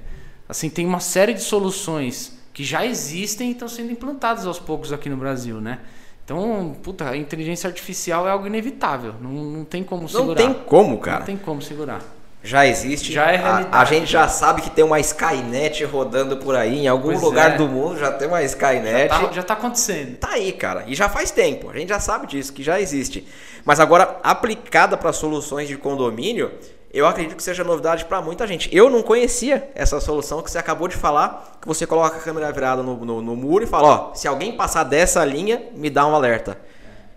assim 0.48 0.70
tem 0.70 0.86
uma 0.86 1.00
série 1.00 1.34
de 1.34 1.42
soluções 1.42 2.38
que 2.54 2.64
já 2.64 2.86
existem 2.86 3.50
e 3.50 3.52
estão 3.52 3.68
sendo 3.68 3.92
implantadas 3.92 4.48
aos 4.48 4.60
poucos 4.60 4.92
aqui 4.92 5.10
no 5.10 5.18
Brasil, 5.18 5.62
né? 5.62 5.80
Então, 6.26 6.76
puta, 6.82 7.08
a 7.08 7.16
inteligência 7.16 7.68
artificial 7.68 8.28
é 8.28 8.32
algo 8.32 8.48
inevitável. 8.48 9.14
Não, 9.22 9.32
não 9.32 9.64
tem 9.64 9.84
como 9.84 10.10
segurar. 10.10 10.44
Não 10.44 10.54
tem 10.54 10.64
como, 10.64 10.98
cara. 10.98 11.20
Não 11.20 11.26
tem 11.26 11.38
como 11.38 11.62
segurar 11.62 12.17
já 12.44 12.66
existe. 12.66 13.12
Já 13.12 13.32
é 13.32 13.38
realidade. 13.38 13.70
A, 13.72 13.82
a, 13.82 13.86
gente 13.86 14.06
já 14.06 14.28
sabe 14.28 14.62
que 14.62 14.70
tem 14.70 14.84
uma 14.84 15.00
Skynet 15.00 15.84
rodando 15.86 16.38
por 16.38 16.56
aí, 16.56 16.80
em 16.80 16.88
algum 16.88 17.10
pois 17.10 17.22
lugar 17.22 17.52
é. 17.52 17.58
do 17.58 17.68
mundo 17.68 18.00
já 18.00 18.12
tem 18.12 18.28
uma 18.28 18.42
Skynet. 18.44 19.10
Já 19.10 19.20
tá, 19.20 19.32
já 19.34 19.44
tá, 19.44 19.54
acontecendo. 19.54 20.18
Tá 20.18 20.30
aí, 20.32 20.52
cara. 20.52 20.84
E 20.88 20.96
já 20.96 21.10
faz 21.10 21.32
tempo. 21.32 21.70
A 21.70 21.78
gente 21.78 21.90
já 21.90 22.00
sabe 22.00 22.28
disso, 22.28 22.54
que 22.54 22.64
já 22.64 22.80
existe. 22.80 23.28
Mas 23.66 23.80
agora, 23.80 24.20
aplicada 24.24 24.96
para 24.96 25.12
soluções 25.12 25.68
de 25.68 25.78
condomínio, 25.78 26.52
eu 26.94 27.06
acredito 27.06 27.36
que 27.36 27.44
seja 27.44 27.64
novidade 27.64 28.06
para 28.06 28.22
muita 28.22 28.48
gente. 28.48 28.74
Eu 28.74 28.90
não 28.90 29.04
conhecia 29.04 29.70
essa 29.76 30.00
solução 30.00 30.42
que 30.42 30.50
você 30.50 30.58
acabou 30.58 30.88
de 30.88 30.96
falar, 30.96 31.58
que 31.62 31.68
você 31.68 31.86
coloca 31.86 32.18
a 32.18 32.20
câmera 32.20 32.52
virada 32.52 32.82
no, 32.82 32.96
no, 33.04 33.22
no 33.22 33.36
muro 33.36 33.64
e 33.64 33.68
fala, 33.68 33.88
ó, 33.88 34.14
se 34.14 34.28
alguém 34.28 34.56
passar 34.56 34.84
dessa 34.84 35.24
linha, 35.26 35.64
me 35.76 35.90
dá 35.90 36.08
um 36.08 36.16
alerta. 36.16 36.58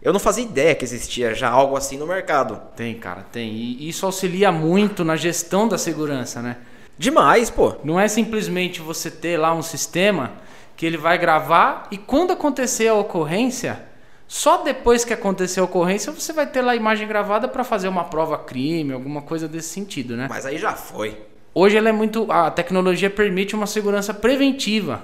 Eu 0.02 0.12
não 0.12 0.20
fazia 0.20 0.44
ideia 0.44 0.74
que 0.74 0.84
existia 0.84 1.34
já 1.34 1.50
algo 1.50 1.76
assim 1.76 1.98
no 1.98 2.06
mercado. 2.06 2.60
Tem, 2.74 2.94
cara, 2.94 3.22
tem. 3.30 3.50
E 3.52 3.88
isso 3.88 4.06
auxilia 4.06 4.50
muito 4.50 5.04
na 5.04 5.14
gestão 5.14 5.68
da 5.68 5.76
segurança, 5.76 6.40
né? 6.40 6.56
Demais, 6.96 7.50
pô. 7.50 7.74
Não 7.84 8.00
é 8.00 8.08
simplesmente 8.08 8.80
você 8.80 9.10
ter 9.10 9.36
lá 9.36 9.54
um 9.54 9.62
sistema 9.62 10.32
que 10.76 10.86
ele 10.86 10.96
vai 10.96 11.18
gravar 11.18 11.86
e 11.90 11.98
quando 11.98 12.32
acontecer 12.32 12.88
a 12.88 12.94
ocorrência, 12.94 13.84
só 14.26 14.62
depois 14.62 15.04
que 15.04 15.12
acontecer 15.12 15.60
a 15.60 15.64
ocorrência 15.64 16.10
você 16.10 16.32
vai 16.32 16.46
ter 16.46 16.62
lá 16.62 16.72
a 16.72 16.76
imagem 16.76 17.06
gravada 17.06 17.46
para 17.46 17.62
fazer 17.64 17.88
uma 17.88 18.04
prova 18.04 18.38
crime, 18.38 18.94
alguma 18.94 19.20
coisa 19.20 19.46
desse 19.46 19.68
sentido, 19.68 20.16
né? 20.16 20.26
Mas 20.30 20.46
aí 20.46 20.56
já 20.56 20.72
foi. 20.72 21.18
Hoje 21.54 21.76
ela 21.76 21.90
é 21.90 21.92
muito, 21.92 22.30
a 22.32 22.50
tecnologia 22.50 23.10
permite 23.10 23.54
uma 23.54 23.66
segurança 23.66 24.14
preventiva, 24.14 25.02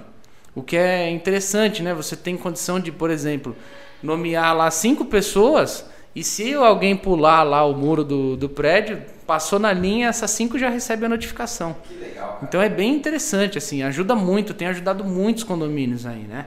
o 0.55 0.63
que 0.63 0.77
é 0.77 1.11
interessante, 1.11 1.83
né? 1.83 1.93
Você 1.93 2.17
tem 2.17 2.37
condição 2.37 2.81
de, 2.81 2.91
por 2.91 3.11
exemplo, 3.11 3.55
nomear 4.03 4.57
lá 4.57 4.71
cinco 4.71 5.05
pessoas 5.05 5.85
e 6.17 6.25
se 6.25 6.55
alguém 6.55 6.97
pular 6.97 7.43
lá 7.43 7.65
o 7.67 7.75
muro 7.75 8.03
do, 8.03 8.39
do 8.39 8.49
prédio, 8.49 9.03
passou 9.27 9.59
na 9.59 9.71
linha, 9.71 10.09
essas 10.09 10.31
cinco 10.31 10.59
já 10.59 10.71
recebem 10.71 11.05
a 11.07 11.09
notificação. 11.11 11.77
Que 11.87 11.95
legal. 11.95 12.29
Cara. 12.29 12.39
Então 12.43 12.63
é 12.63 12.71
bem 12.71 12.95
interessante, 12.95 13.59
assim, 13.59 13.83
ajuda 13.83 14.15
muito, 14.15 14.55
tem 14.55 14.69
ajudado 14.69 15.05
muitos 15.05 15.45
condomínios 15.45 16.07
aí, 16.07 16.23
né? 16.23 16.47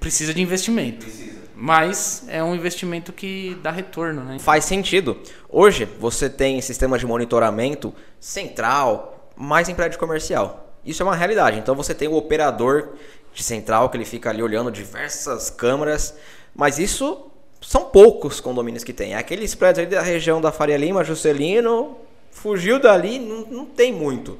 Precisa 0.00 0.32
de 0.32 0.40
investimento. 0.40 1.04
Precisa. 1.04 1.42
Mas 1.54 2.24
é 2.26 2.42
um 2.42 2.54
investimento 2.54 3.12
que 3.12 3.56
dá 3.62 3.70
retorno, 3.70 4.24
né? 4.24 4.38
Faz 4.38 4.64
sentido. 4.64 5.18
Hoje 5.48 5.86
você 6.00 6.30
tem 6.30 6.60
sistemas 6.62 7.00
de 7.00 7.06
monitoramento 7.06 7.94
central, 8.18 9.30
mais 9.36 9.68
em 9.68 9.74
prédio 9.74 9.98
comercial. 9.98 10.74
Isso 10.84 11.02
é 11.02 11.04
uma 11.04 11.14
realidade. 11.14 11.58
Então 11.58 11.74
você 11.74 11.94
tem 11.94 12.08
o 12.08 12.14
operador 12.14 12.94
de 13.32 13.42
central, 13.42 13.88
que 13.88 13.96
ele 13.96 14.04
fica 14.04 14.30
ali 14.30 14.42
olhando 14.42 14.70
diversas 14.70 15.50
câmeras, 15.50 16.14
mas 16.54 16.78
isso 16.78 17.30
são 17.60 17.84
poucos 17.84 18.40
condomínios 18.40 18.84
que 18.84 18.92
tem. 18.92 19.14
Aqueles 19.14 19.54
prédios 19.54 19.86
ali 19.86 19.94
da 19.94 20.02
região 20.02 20.40
da 20.40 20.52
Faria 20.52 20.76
Lima, 20.76 21.04
Juscelino, 21.04 21.96
fugiu 22.30 22.78
dali, 22.78 23.18
não, 23.18 23.46
não 23.46 23.66
tem 23.66 23.92
muito. 23.92 24.38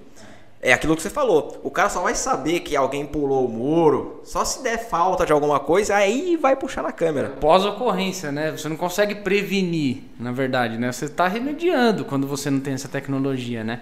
É 0.61 0.73
aquilo 0.73 0.95
que 0.95 1.03
você 1.03 1.11
falou. 1.11 1.61
O 1.65 1.71
cara 1.71 1.89
só 1.89 2.01
vai 2.03 2.15
saber 2.15 2.61
que 2.61 2.77
alguém 2.77 3.05
pulou 3.05 3.47
o 3.47 3.49
muro, 3.49 4.21
só 4.25 4.45
se 4.45 4.63
der 4.63 4.89
falta 4.89 5.27
de 5.27 5.33
alguma 5.33 5.59
coisa, 5.59 5.97
aí 5.97 6.37
vai 6.37 6.55
puxar 6.55 6.83
na 6.83 6.93
câmera. 6.93 7.31
Pós-ocorrência, 7.31 8.31
né? 8.31 8.53
Você 8.53 8.69
não 8.69 8.77
consegue 8.77 9.17
prevenir, 9.17 10.05
na 10.21 10.31
verdade, 10.31 10.79
né? 10.79 10.93
Você 10.93 11.07
está 11.07 11.27
remediando 11.27 12.05
quando 12.05 12.29
você 12.29 12.49
não 12.49 12.61
tem 12.61 12.75
essa 12.75 12.89
tecnologia, 12.89 13.65
né? 13.65 13.81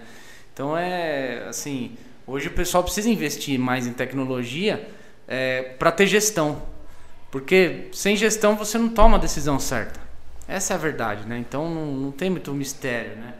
Então 0.53 0.75
é 0.75 1.45
assim, 1.47 1.91
hoje 2.25 2.47
o 2.47 2.51
pessoal 2.51 2.83
precisa 2.83 3.09
investir 3.09 3.59
mais 3.59 3.85
em 3.85 3.93
tecnologia 3.93 4.87
é, 5.31 5.61
para 5.79 5.91
ter 5.93 6.05
gestão. 6.07 6.61
Porque 7.31 7.87
sem 7.93 8.17
gestão 8.17 8.57
você 8.57 8.77
não 8.77 8.89
toma 8.89 9.15
a 9.15 9.19
decisão 9.19 9.57
certa. 9.57 10.01
Essa 10.45 10.73
é 10.73 10.75
a 10.75 10.77
verdade, 10.77 11.25
né? 11.25 11.37
Então 11.37 11.73
não, 11.73 11.85
não 11.85 12.11
tem 12.11 12.29
muito 12.29 12.53
mistério, 12.53 13.15
né? 13.15 13.33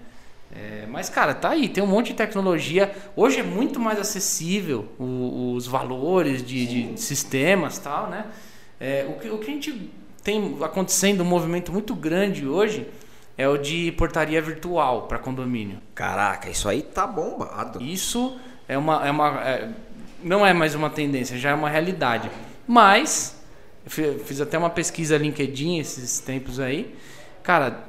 É, 0.54 0.86
mas, 0.90 1.10
cara, 1.10 1.34
tá 1.34 1.50
aí, 1.50 1.68
tem 1.68 1.84
um 1.84 1.88
monte 1.88 2.08
de 2.08 2.14
tecnologia. 2.14 2.94
Hoje 3.16 3.40
é 3.40 3.44
muito 3.44 3.80
mais 3.80 4.00
acessível 4.00 4.88
o, 4.98 5.54
os 5.56 5.68
valores 5.68 6.44
de, 6.44 6.66
de 6.66 7.02
sistemas 7.02 7.78
tal, 7.78 8.10
né? 8.10 8.26
É, 8.80 9.06
o, 9.10 9.20
que, 9.20 9.30
o 9.30 9.38
que 9.38 9.52
a 9.52 9.54
gente 9.54 9.92
tem 10.24 10.58
acontecendo, 10.62 11.22
um 11.22 11.26
movimento 11.26 11.72
muito 11.72 11.94
grande 11.94 12.48
hoje, 12.48 12.88
é 13.38 13.48
o 13.48 13.58
de 13.58 13.92
portaria 13.94 14.42
virtual 14.42 15.04
para 15.04 15.20
condomínio. 15.20 15.80
Caraca, 15.94 16.50
isso 16.50 16.70
aí 16.70 16.82
tá 16.82 17.06
bombado. 17.06 17.82
Isso 17.82 18.38
é 18.68 18.78
uma. 18.78 19.06
É 19.06 19.12
uma 19.12 19.28
é, 19.42 19.70
não 20.24 20.46
é 20.46 20.54
mais 20.54 20.76
uma 20.76 20.90
tendência, 20.90 21.38
já 21.38 21.52
é 21.52 21.54
uma 21.54 21.70
realidade. 21.70 22.30
Mas, 22.68 23.42
fiz 23.86 24.42
até 24.42 24.58
uma 24.58 24.70
pesquisa 24.70 25.18
LinkedIn 25.18 25.80
esses 25.80 26.20
tempos 26.20 26.60
aí. 26.60 26.96
Cara, 27.44 27.86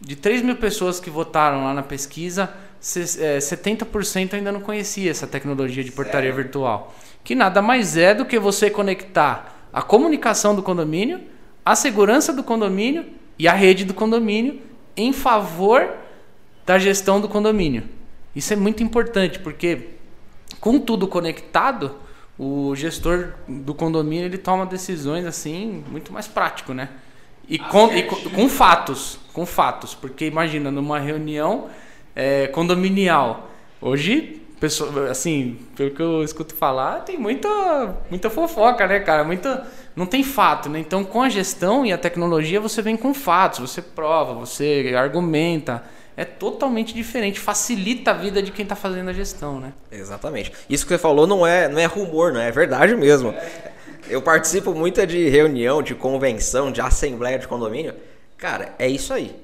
de 0.00 0.16
3 0.16 0.42
mil 0.42 0.56
pessoas 0.56 1.00
que 1.00 1.10
votaram 1.10 1.64
lá 1.64 1.74
na 1.74 1.82
pesquisa, 1.82 2.50
70% 2.80 4.32
é, 4.32 4.36
ainda 4.36 4.52
não 4.52 4.60
conhecia 4.60 5.10
essa 5.10 5.26
tecnologia 5.26 5.82
de 5.82 5.92
portaria 5.92 6.30
Sério? 6.30 6.44
virtual. 6.44 6.94
Que 7.24 7.34
nada 7.34 7.60
mais 7.60 7.96
é 7.96 8.14
do 8.14 8.24
que 8.24 8.38
você 8.38 8.70
conectar 8.70 9.68
a 9.72 9.82
comunicação 9.82 10.54
do 10.54 10.62
condomínio, 10.62 11.20
a 11.64 11.74
segurança 11.74 12.32
do 12.32 12.42
condomínio 12.42 13.04
e 13.38 13.48
a 13.48 13.52
rede 13.52 13.84
do 13.84 13.92
condomínio 13.92 14.60
em 14.96 15.12
favor 15.12 15.88
da 16.64 16.78
gestão 16.78 17.20
do 17.20 17.28
condomínio. 17.28 17.82
Isso 18.34 18.52
é 18.52 18.56
muito 18.56 18.82
importante, 18.82 19.38
porque 19.38 19.95
com 20.60 20.78
tudo 20.78 21.06
conectado, 21.06 21.96
o 22.38 22.74
gestor 22.74 23.34
do 23.48 23.74
condomínio 23.74 24.26
ele 24.26 24.38
toma 24.38 24.66
decisões 24.66 25.24
assim 25.24 25.84
muito 25.88 26.12
mais 26.12 26.26
prático, 26.26 26.74
né? 26.74 26.90
E 27.48 27.58
com, 27.58 27.92
e 27.94 28.02
com, 28.02 28.16
com, 28.30 28.48
fatos, 28.48 29.18
com 29.32 29.46
fatos, 29.46 29.94
porque 29.94 30.26
imagina 30.26 30.70
numa 30.70 30.98
reunião 30.98 31.68
é, 32.14 32.48
condominial, 32.48 33.50
hoje 33.80 34.42
pessoa, 34.60 35.10
assim, 35.10 35.58
pelo 35.76 35.90
que 35.90 36.00
eu 36.00 36.22
escuto 36.22 36.54
falar, 36.54 37.00
tem 37.00 37.18
muita, 37.18 37.96
muita 38.10 38.30
fofoca, 38.30 38.86
né, 38.86 39.00
cara? 39.00 39.22
Muita, 39.22 39.66
não 39.94 40.06
tem 40.06 40.22
fato, 40.22 40.68
né? 40.68 40.78
Então, 40.78 41.04
com 41.04 41.22
a 41.22 41.28
gestão 41.28 41.84
e 41.84 41.92
a 41.92 41.98
tecnologia, 41.98 42.60
você 42.60 42.80
vem 42.80 42.96
com 42.96 43.12
fatos, 43.12 43.70
você 43.70 43.82
prova, 43.82 44.34
você 44.34 44.94
argumenta 44.96 45.84
é 46.16 46.24
totalmente 46.24 46.94
diferente, 46.94 47.38
facilita 47.38 48.12
a 48.12 48.14
vida 48.14 48.42
de 48.42 48.50
quem 48.50 48.62
está 48.62 48.74
fazendo 48.74 49.10
a 49.10 49.12
gestão, 49.12 49.60
né? 49.60 49.72
Exatamente. 49.92 50.50
Isso 50.68 50.84
que 50.86 50.92
você 50.92 50.98
falou 50.98 51.26
não 51.26 51.46
é, 51.46 51.68
não 51.68 51.78
é 51.78 51.84
rumor, 51.84 52.32
não 52.32 52.40
é, 52.40 52.48
é 52.48 52.50
verdade 52.50 52.96
mesmo. 52.96 53.34
Eu 54.08 54.22
participo 54.22 54.72
muito 54.72 55.04
de 55.06 55.28
reunião, 55.28 55.82
de 55.82 55.94
convenção, 55.94 56.72
de 56.72 56.80
assembleia 56.80 57.38
de 57.38 57.46
condomínio. 57.46 57.94
Cara, 58.38 58.74
é 58.78 58.88
isso 58.88 59.12
aí. 59.12 59.36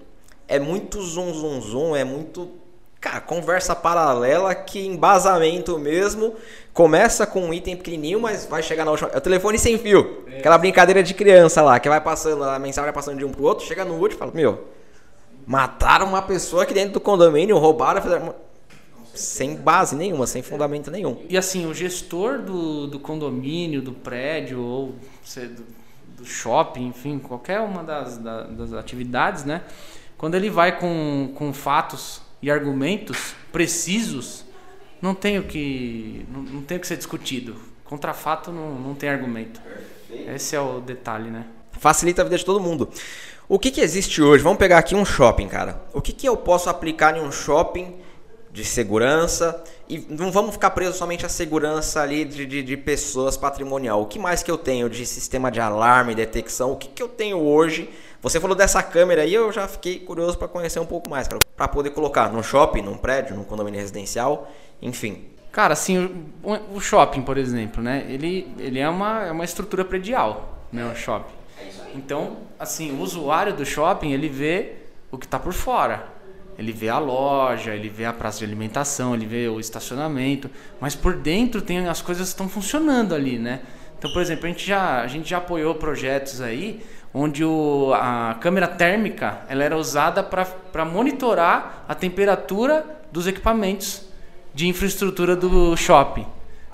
É 0.49 0.59
muito 0.59 1.03
zum 1.03 1.35
zum 1.35 1.61
zum, 1.61 1.97
é 1.97 2.05
muito 2.05 2.51
cara, 3.01 3.21
conversa 3.21 3.75
paralela 3.75 4.55
que 4.55 4.87
embasamento 4.87 5.79
mesmo 5.79 6.35
começa 6.73 7.27
com 7.27 7.43
um 7.43 7.53
item 7.53 7.77
pequenininho, 7.77 8.21
mas 8.21 8.47
vai 8.47 8.63
chegar 8.63 8.85
na 8.85 8.93
última. 8.93 9.11
É 9.13 9.19
o 9.19 9.21
telefone 9.21 9.59
sem 9.59 9.77
fio. 9.77 10.25
Aquela 10.39 10.57
brincadeira 10.57 11.03
de 11.03 11.13
criança 11.13 11.61
lá, 11.61 11.79
que 11.81 11.89
vai 11.89 12.01
passando, 12.01 12.45
a 12.45 12.59
mensagem 12.59 12.87
vai 12.87 12.95
passando 12.95 13.19
de 13.19 13.25
um 13.25 13.31
pro 13.31 13.43
outro, 13.43 13.67
chega 13.67 13.85
no 13.85 13.95
último 13.95 14.15
e 14.15 14.19
fala: 14.19 14.33
Meu, 14.33 14.65
Mataram 15.47 16.07
uma 16.07 16.23
pessoa 16.23 16.63
aqui 16.63 16.75
dentro 16.75 16.95
do 16.95 17.01
condomínio, 17.01 17.59
roubaram, 17.59 18.01
fizeram... 18.01 18.35
sem 19.15 19.57
base 19.57 19.95
nenhuma, 19.97 20.27
sem 20.27 20.43
fundamento 20.43 20.91
nenhum. 20.91 21.23
E 21.29 21.37
assim, 21.37 21.67
o 21.67 21.75
gestor 21.75 22.39
do, 22.39 22.87
do 22.87 22.99
condomínio, 22.99 23.83
do 23.83 23.93
prédio, 23.93 24.61
ou 24.61 24.95
do, 25.37 25.67
do 26.19 26.25
shopping, 26.25 26.87
enfim, 26.87 27.19
qualquer 27.19 27.61
uma 27.61 27.83
das, 27.83 28.17
das, 28.19 28.57
das 28.57 28.73
atividades, 28.73 29.45
né? 29.45 29.63
Quando 30.17 30.37
ele 30.37 30.49
vai 30.49 30.79
com, 30.79 31.33
com 31.35 31.53
fatos 31.53 32.23
e 32.41 32.51
argumentos 32.51 33.35
precisos, 33.51 34.45
não 35.01 35.15
tem 35.15 35.39
o 35.39 35.43
que, 35.43 36.25
não, 36.31 36.43
não 36.43 36.63
tem 36.63 36.77
o 36.77 36.81
que 36.81 36.87
ser 36.87 36.97
discutido. 36.97 37.57
Contra 37.85 38.15
fato 38.15 38.53
não, 38.53 38.77
não 38.77 38.95
tem 38.95 39.09
argumento. 39.09 39.61
Esse 40.11 40.55
é 40.55 40.61
o 40.61 40.81
detalhe, 40.81 41.29
né? 41.29 41.45
Facilita 41.73 42.23
a 42.23 42.25
vida 42.25 42.39
de 42.39 42.45
todo 42.45 42.61
mundo. 42.61 42.89
O 43.49 43.59
que, 43.59 43.71
que 43.71 43.81
existe 43.81 44.23
hoje? 44.23 44.43
Vamos 44.43 44.59
pegar 44.59 44.79
aqui 44.79 44.95
um 44.95 45.05
shopping, 45.05 45.49
cara. 45.49 45.83
O 45.93 46.01
que, 46.01 46.13
que 46.13 46.29
eu 46.29 46.37
posso 46.37 46.71
aplicar 46.71 47.17
em 47.17 47.21
um 47.21 47.33
shopping 47.33 47.97
de 48.53 48.65
segurança? 48.65 49.63
E 49.89 49.99
não 50.09 50.31
vamos 50.31 50.53
ficar 50.53 50.71
presos 50.71 50.97
somente 50.97 51.27
à 51.27 51.29
segurança 51.29 52.01
ali 52.01 52.25
de, 52.25 52.47
de, 52.47 52.63
de, 52.63 52.77
pessoas 52.77 53.37
patrimonial. 53.37 54.01
O 54.01 54.07
que 54.07 54.19
mais 54.19 54.43
que 54.43 54.51
eu 54.51 54.57
tenho 54.57 54.89
de 54.89 55.05
sistema 55.05 55.51
de 55.51 55.61
alarme, 55.61 56.15
detecção? 56.15 56.73
O 56.73 56.77
que, 56.77 56.89
que 56.89 57.03
eu 57.03 57.09
tenho 57.09 57.39
hoje? 57.39 57.91
Você 58.23 58.39
falou 58.39 58.57
dessa 58.57 58.81
câmera 58.83 59.23
aí, 59.23 59.35
eu 59.35 59.51
já 59.51 59.67
fiquei 59.67 59.99
curioso 59.99 60.39
para 60.39 60.47
conhecer 60.47 60.79
um 60.79 60.87
pouco 60.87 61.11
mais, 61.11 61.29
para 61.57 61.69
poder 61.69 61.91
colocar 61.91 62.33
num 62.33 62.43
shopping, 62.43 62.81
num 62.81 62.97
prédio, 62.97 63.35
num 63.35 63.45
condomínio 63.45 63.81
residencial, 63.81 64.49
enfim. 64.81 65.25
Cara, 65.51 65.73
assim, 65.73 66.25
o, 66.43 66.77
o 66.77 66.81
shopping, 66.81 67.23
por 67.23 67.37
exemplo, 67.37 67.83
né? 67.83 68.07
Ele, 68.09 68.55
ele 68.59 68.79
é, 68.79 68.89
uma, 68.89 69.27
é 69.27 69.33
uma 69.33 69.45
estrutura 69.45 69.85
predial, 69.85 70.59
né? 70.73 70.91
O 70.91 70.95
shopping. 70.95 71.42
Então, 71.95 72.39
assim, 72.59 72.93
o 72.93 73.01
usuário 73.01 73.55
do 73.55 73.65
shopping, 73.65 74.13
ele 74.13 74.29
vê 74.29 74.75
o 75.11 75.19
que 75.19 75.27
está 75.27 75.39
por 75.39 75.53
fora. 75.53 76.07
Ele 76.59 76.73
vê 76.73 76.89
a 76.89 76.99
loja, 76.99 77.75
ele 77.75 77.89
vê 77.89 78.05
a 78.05 78.13
praça 78.13 78.41
de 78.41 78.45
alimentação, 78.45 79.15
ele 79.15 79.27
vê 79.27 79.49
o 79.49 79.59
estacionamento, 79.59 80.51
mas 80.81 80.95
por 80.95 81.15
dentro 81.15 81.63
tem 81.63 81.87
as 81.89 82.03
coisas 82.03 82.29
estão 82.29 82.49
funcionando 82.49 83.15
ali, 83.15 83.39
né? 83.39 83.61
Então, 83.99 84.13
por 84.13 84.21
exemplo, 84.21 84.47
a 84.47 84.49
gente 84.49 84.67
já, 84.67 85.01
a 85.01 85.07
gente 85.07 85.31
já 85.31 85.39
apoiou 85.39 85.75
projetos 85.77 86.41
aí 86.41 86.83
onde 87.15 87.45
o, 87.45 87.93
a 87.95 88.37
câmera 88.41 88.67
térmica 88.67 89.43
ela 89.49 89.63
era 89.63 89.77
usada 89.77 90.23
para 90.23 90.85
monitorar 90.85 91.85
a 91.89 91.95
temperatura 91.95 92.85
dos 93.11 93.27
equipamentos 93.27 94.09
de 94.55 94.67
infraestrutura 94.67 95.37
do 95.37 95.77
shopping, 95.77 96.27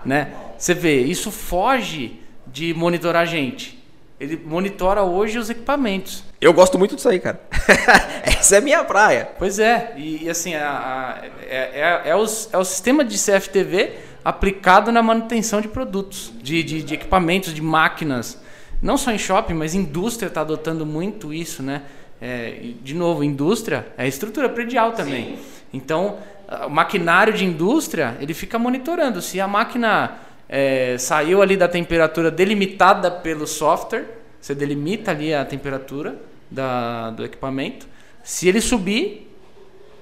né? 0.05 0.33
Você 0.57 0.75
vê, 0.75 1.03
isso 1.03 1.31
foge 1.31 2.21
de 2.47 2.75
monitorar 2.75 3.23
a 3.23 3.27
gente. 3.27 3.78
Ele 4.21 4.37
monitora 4.37 5.03
hoje 5.03 5.39
os 5.39 5.49
equipamentos. 5.49 6.25
Eu 6.41 6.53
gosto 6.53 6.79
muito 6.79 6.97
disso 6.97 7.09
aí, 7.09 7.21
cara. 7.21 7.41
Essa 8.25 8.57
é 8.57 8.59
a 8.59 8.61
minha 8.61 8.83
praia. 8.83 9.31
Pois 9.39 9.59
é, 9.59 9.95
e, 9.97 10.25
e 10.25 10.31
assim, 10.31 10.55
a, 10.55 10.71
a, 10.71 11.27
é, 11.47 12.03
é, 12.05 12.11
é, 12.11 12.17
os, 12.17 12.49
é 12.53 12.59
o 12.59 12.65
sistema 12.65 13.05
de 13.05 13.17
CFTV 13.17 13.93
aplicado 14.25 14.91
na 14.91 15.03
manutenção 15.03 15.61
de 15.61 15.69
produtos, 15.69 16.33
de, 16.43 16.63
de, 16.63 16.83
de 16.83 16.95
equipamentos, 16.95 17.55
de 17.55 17.63
máquinas. 17.63 18.41
Não 18.83 18.97
só 18.97 19.13
em 19.13 19.19
shopping, 19.19 19.55
mas 19.55 19.75
indústria 19.75 20.27
está 20.29 20.41
adotando 20.41 20.85
muito 20.85 21.33
isso, 21.33 21.63
né? 21.63 21.83
É, 22.21 22.73
de 22.83 22.95
novo, 22.95 23.23
indústria 23.23 23.87
é 23.97 24.07
estrutura 24.09 24.49
predial 24.49 24.93
também. 24.93 25.37
Sim. 25.37 25.43
Então, 25.73 26.19
o 26.67 26.71
maquinário 26.71 27.33
de 27.33 27.45
indústria, 27.45 28.17
ele 28.21 28.35
fica 28.35 28.59
monitorando. 28.59 29.23
Se 29.23 29.41
a 29.41 29.47
máquina 29.47 30.19
é, 30.49 30.97
saiu 30.99 31.43
ali 31.43 31.57
da 31.57 31.69
temperatura 31.69 32.31
delimitada 32.31 33.11
pelo 33.11 33.47
software, 33.47 34.07
você 34.41 34.55
delimita 34.55 35.11
ali 35.11 35.35
a 35.35 35.45
temperatura 35.45 36.17
da, 36.51 37.11
do 37.11 37.25
equipamento. 37.25 37.87
Se 38.23 38.49
ele 38.49 38.61
subir, 38.61 39.31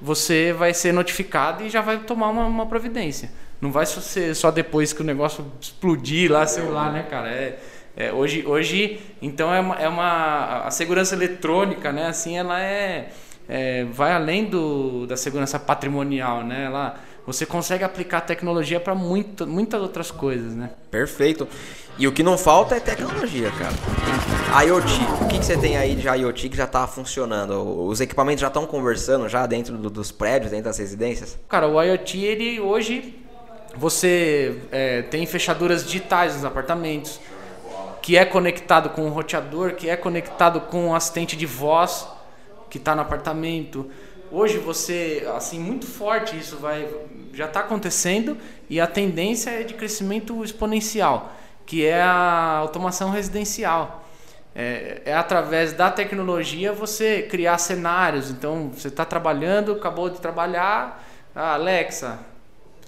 você 0.00 0.53
vai 0.53 0.73
ser 0.75 0.93
notificado 0.93 1.65
e 1.65 1.71
já 1.71 1.81
vai 1.81 1.99
tomar 1.99 2.29
uma, 2.29 2.47
uma 2.47 2.67
providência. 2.67 3.31
Não 3.61 3.73
vai 3.73 3.87
ser 3.87 4.35
só 4.35 4.50
depois 4.50 4.93
que 4.93 5.00
o 5.00 5.05
negócio 5.05 5.45
explodir 5.61 6.31
lá, 6.31 6.45
lá, 6.71 6.91
né, 6.93 7.07
cara? 7.09 7.29
É, 7.31 7.59
é, 7.97 8.12
hoje, 8.12 8.45
hoje, 8.47 9.00
então 9.23 9.53
é 9.53 9.59
uma, 9.59 9.75
é 9.76 9.88
uma 9.88 10.65
a 10.67 10.71
segurança 10.71 11.15
eletrônica, 11.15 11.91
né? 11.91 12.07
Assim, 12.09 12.37
ela 12.37 12.61
é, 12.61 13.09
é 13.49 13.85
vai 13.85 14.12
além 14.12 14.45
do, 14.45 15.07
da 15.07 15.17
segurança 15.17 15.59
patrimonial, 15.59 16.45
né? 16.45 16.65
Ela 16.65 17.00
você 17.26 17.45
consegue 17.45 17.83
aplicar 17.83 18.21
tecnologia 18.21 18.78
para 18.78 18.95
muitas 18.95 19.80
outras 19.80 20.11
coisas, 20.11 20.54
né? 20.54 20.71
Perfeito. 20.90 21.49
E 21.99 22.06
o 22.06 22.12
que 22.12 22.23
não 22.23 22.38
falta 22.38 22.76
é 22.76 22.80
tecnologia, 22.80 23.50
cara. 23.50 24.64
IoT, 24.64 25.00
o 25.23 25.28
que, 25.28 25.38
que 25.38 25.45
você 25.45 25.56
tem 25.56 25.76
aí 25.76 25.95
de 25.95 26.06
IoT 26.06 26.50
que 26.50 26.56
já 26.56 26.64
está 26.64 26.87
funcionando? 26.87 27.87
Os 27.87 28.00
equipamentos 28.00 28.42
já 28.42 28.47
estão 28.49 28.67
conversando 28.67 29.28
já 29.28 29.47
dentro 29.47 29.76
do, 29.76 29.91
dos 29.91 30.12
prédios, 30.12 30.50
dentro 30.50 30.67
das 30.67 30.78
residências? 30.78 31.39
Cara, 31.49 31.67
o 31.67 31.82
IoT, 31.82 32.19
ele 32.19 32.60
hoje 32.60 33.19
você 33.75 34.58
é, 34.71 35.02
tem 35.02 35.26
fechaduras 35.26 35.84
digitais 35.84 36.34
nos 36.34 36.45
apartamentos, 36.45 37.19
que 38.00 38.17
é 38.17 38.25
conectado 38.25 38.91
com 38.91 39.06
o 39.06 39.08
roteador, 39.08 39.75
que 39.75 39.89
é 39.89 39.97
conectado 39.97 40.60
com 40.60 40.91
o 40.91 40.95
assistente 40.95 41.36
de 41.36 41.45
voz 41.45 42.06
que 42.71 42.78
está 42.78 42.95
no 42.95 43.02
apartamento. 43.02 43.91
Hoje 44.30 44.58
você, 44.58 45.26
assim, 45.36 45.58
muito 45.58 45.86
forte 45.86 46.36
isso 46.36 46.56
vai 46.56 46.89
já 47.36 47.45
está 47.45 47.60
acontecendo 47.60 48.39
e 48.69 48.80
a 48.80 48.86
tendência 48.86 49.50
é 49.50 49.62
de 49.62 49.75
crescimento 49.75 50.43
exponencial, 50.43 51.32
que 51.67 51.84
é 51.84 52.00
a 52.00 52.56
automação 52.56 53.10
residencial. 53.10 54.04
É, 54.54 55.02
é 55.04 55.15
através 55.15 55.75
da 55.75 55.91
tecnologia 55.91 56.73
você 56.73 57.23
criar 57.23 57.58
cenários. 57.58 58.30
Então 58.30 58.71
você 58.75 58.89
está 58.89 59.04
trabalhando, 59.04 59.73
acabou 59.73 60.08
de 60.08 60.19
trabalhar, 60.19 61.04
ah, 61.34 61.52
Alexa, 61.52 62.19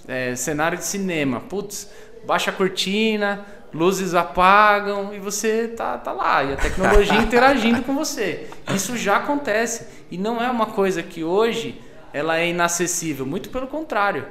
é, 0.07 0.35
cenário 0.35 0.79
de 0.79 0.85
cinema, 0.85 1.41
putz, 1.41 1.87
baixa 2.25 2.49
a 2.49 2.53
cortina, 2.53 3.45
luzes 3.71 4.15
apagam 4.15 5.13
e 5.13 5.19
você 5.19 5.67
tá, 5.67 5.95
tá 5.99 6.11
lá 6.11 6.43
e 6.43 6.53
a 6.53 6.57
tecnologia 6.57 7.17
interagindo 7.21 7.83
com 7.83 7.93
você. 7.93 8.49
Isso 8.73 8.97
já 8.97 9.17
acontece 9.17 9.98
e 10.11 10.17
não 10.17 10.41
é 10.41 10.49
uma 10.49 10.67
coisa 10.67 11.03
que 11.03 11.23
hoje 11.23 11.79
ela 12.13 12.39
é 12.39 12.49
inacessível, 12.49 13.25
muito 13.25 13.49
pelo 13.49 13.67
contrário, 13.67 14.25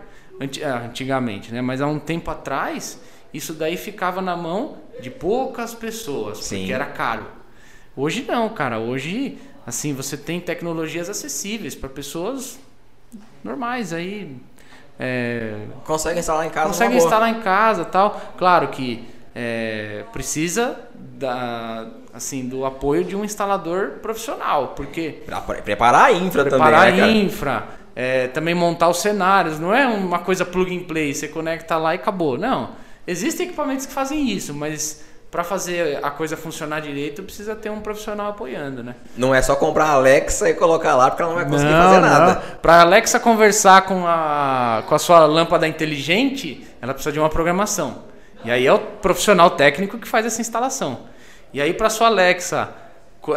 ah, 0.64 0.86
antigamente, 0.86 1.52
né? 1.52 1.60
Mas 1.60 1.80
há 1.80 1.86
um 1.86 1.98
tempo 1.98 2.30
atrás 2.30 3.00
isso 3.32 3.52
daí 3.52 3.76
ficava 3.76 4.22
na 4.22 4.36
mão 4.36 4.78
de 5.00 5.10
poucas 5.10 5.74
pessoas, 5.74 6.38
Sim. 6.38 6.58
porque 6.58 6.72
era 6.72 6.86
caro. 6.86 7.26
Hoje 7.96 8.24
não, 8.26 8.48
cara. 8.48 8.78
Hoje 8.78 9.38
assim 9.66 9.92
você 9.92 10.16
tem 10.16 10.40
tecnologias 10.40 11.10
acessíveis 11.10 11.74
para 11.74 11.88
pessoas 11.88 12.58
normais 13.44 13.92
aí. 13.92 14.36
É, 14.98 15.66
consegue 15.84 16.18
instalar 16.18 16.46
em 16.46 16.50
casa. 16.50 16.68
Consegue 16.68 16.96
instalar 16.96 17.30
em 17.30 17.40
casa, 17.40 17.84
tal. 17.84 18.34
Claro 18.36 18.68
que 18.68 19.04
é, 19.34 20.04
precisa 20.12 20.80
da, 20.94 21.88
assim, 22.12 22.46
do 22.48 22.64
apoio 22.64 23.04
de 23.04 23.14
um 23.14 23.24
instalador 23.24 23.98
profissional, 24.02 24.68
porque 24.76 25.22
pra 25.26 25.40
preparar 25.40 26.06
a 26.06 26.12
infra 26.12 26.44
preparar 26.44 26.86
também, 26.86 27.00
né, 27.00 27.06
a 27.06 27.10
infra, 27.10 27.68
é, 27.94 28.28
também 28.28 28.54
montar 28.54 28.88
os 28.88 29.00
cenários, 29.00 29.58
não 29.58 29.74
é 29.74 29.86
uma 29.86 30.20
coisa 30.20 30.44
plug 30.44 30.76
and 30.76 30.84
play, 30.84 31.14
você 31.14 31.28
conecta 31.28 31.76
lá 31.76 31.94
e 31.94 31.96
acabou. 31.96 32.38
Não, 32.38 32.70
existem 33.06 33.46
equipamentos 33.46 33.86
que 33.86 33.92
fazem 33.92 34.30
isso, 34.30 34.54
mas 34.54 35.04
para 35.30 35.44
fazer 35.44 35.98
a 36.02 36.10
coisa 36.10 36.36
funcionar 36.36 36.80
direito, 36.80 37.22
precisa 37.22 37.54
ter 37.54 37.70
um 37.70 37.80
profissional 37.80 38.30
apoiando, 38.30 38.82
né? 38.82 38.94
Não 39.16 39.34
é 39.34 39.42
só 39.42 39.54
comprar 39.54 39.86
a 39.86 39.92
Alexa 39.92 40.48
e 40.48 40.54
colocar 40.54 40.96
lá, 40.96 41.10
porque 41.10 41.22
ela 41.22 41.32
não 41.32 41.38
vai 41.38 41.48
conseguir 41.48 41.72
não, 41.72 41.82
fazer 41.82 42.00
nada. 42.00 42.34
Para 42.62 42.76
a 42.76 42.80
Alexa 42.80 43.20
conversar 43.20 43.82
com 43.82 44.06
a, 44.06 44.82
com 44.86 44.94
a 44.94 44.98
sua 44.98 45.26
lâmpada 45.26 45.68
inteligente, 45.68 46.66
ela 46.80 46.94
precisa 46.94 47.12
de 47.12 47.18
uma 47.18 47.28
programação. 47.28 48.04
E 48.44 48.50
aí 48.50 48.66
é 48.66 48.72
o 48.72 48.78
profissional 48.78 49.50
técnico 49.50 49.98
que 49.98 50.08
faz 50.08 50.24
essa 50.24 50.40
instalação. 50.40 51.00
E 51.52 51.60
aí 51.60 51.72
para 51.72 51.88
sua 51.90 52.08
Alexa 52.08 52.74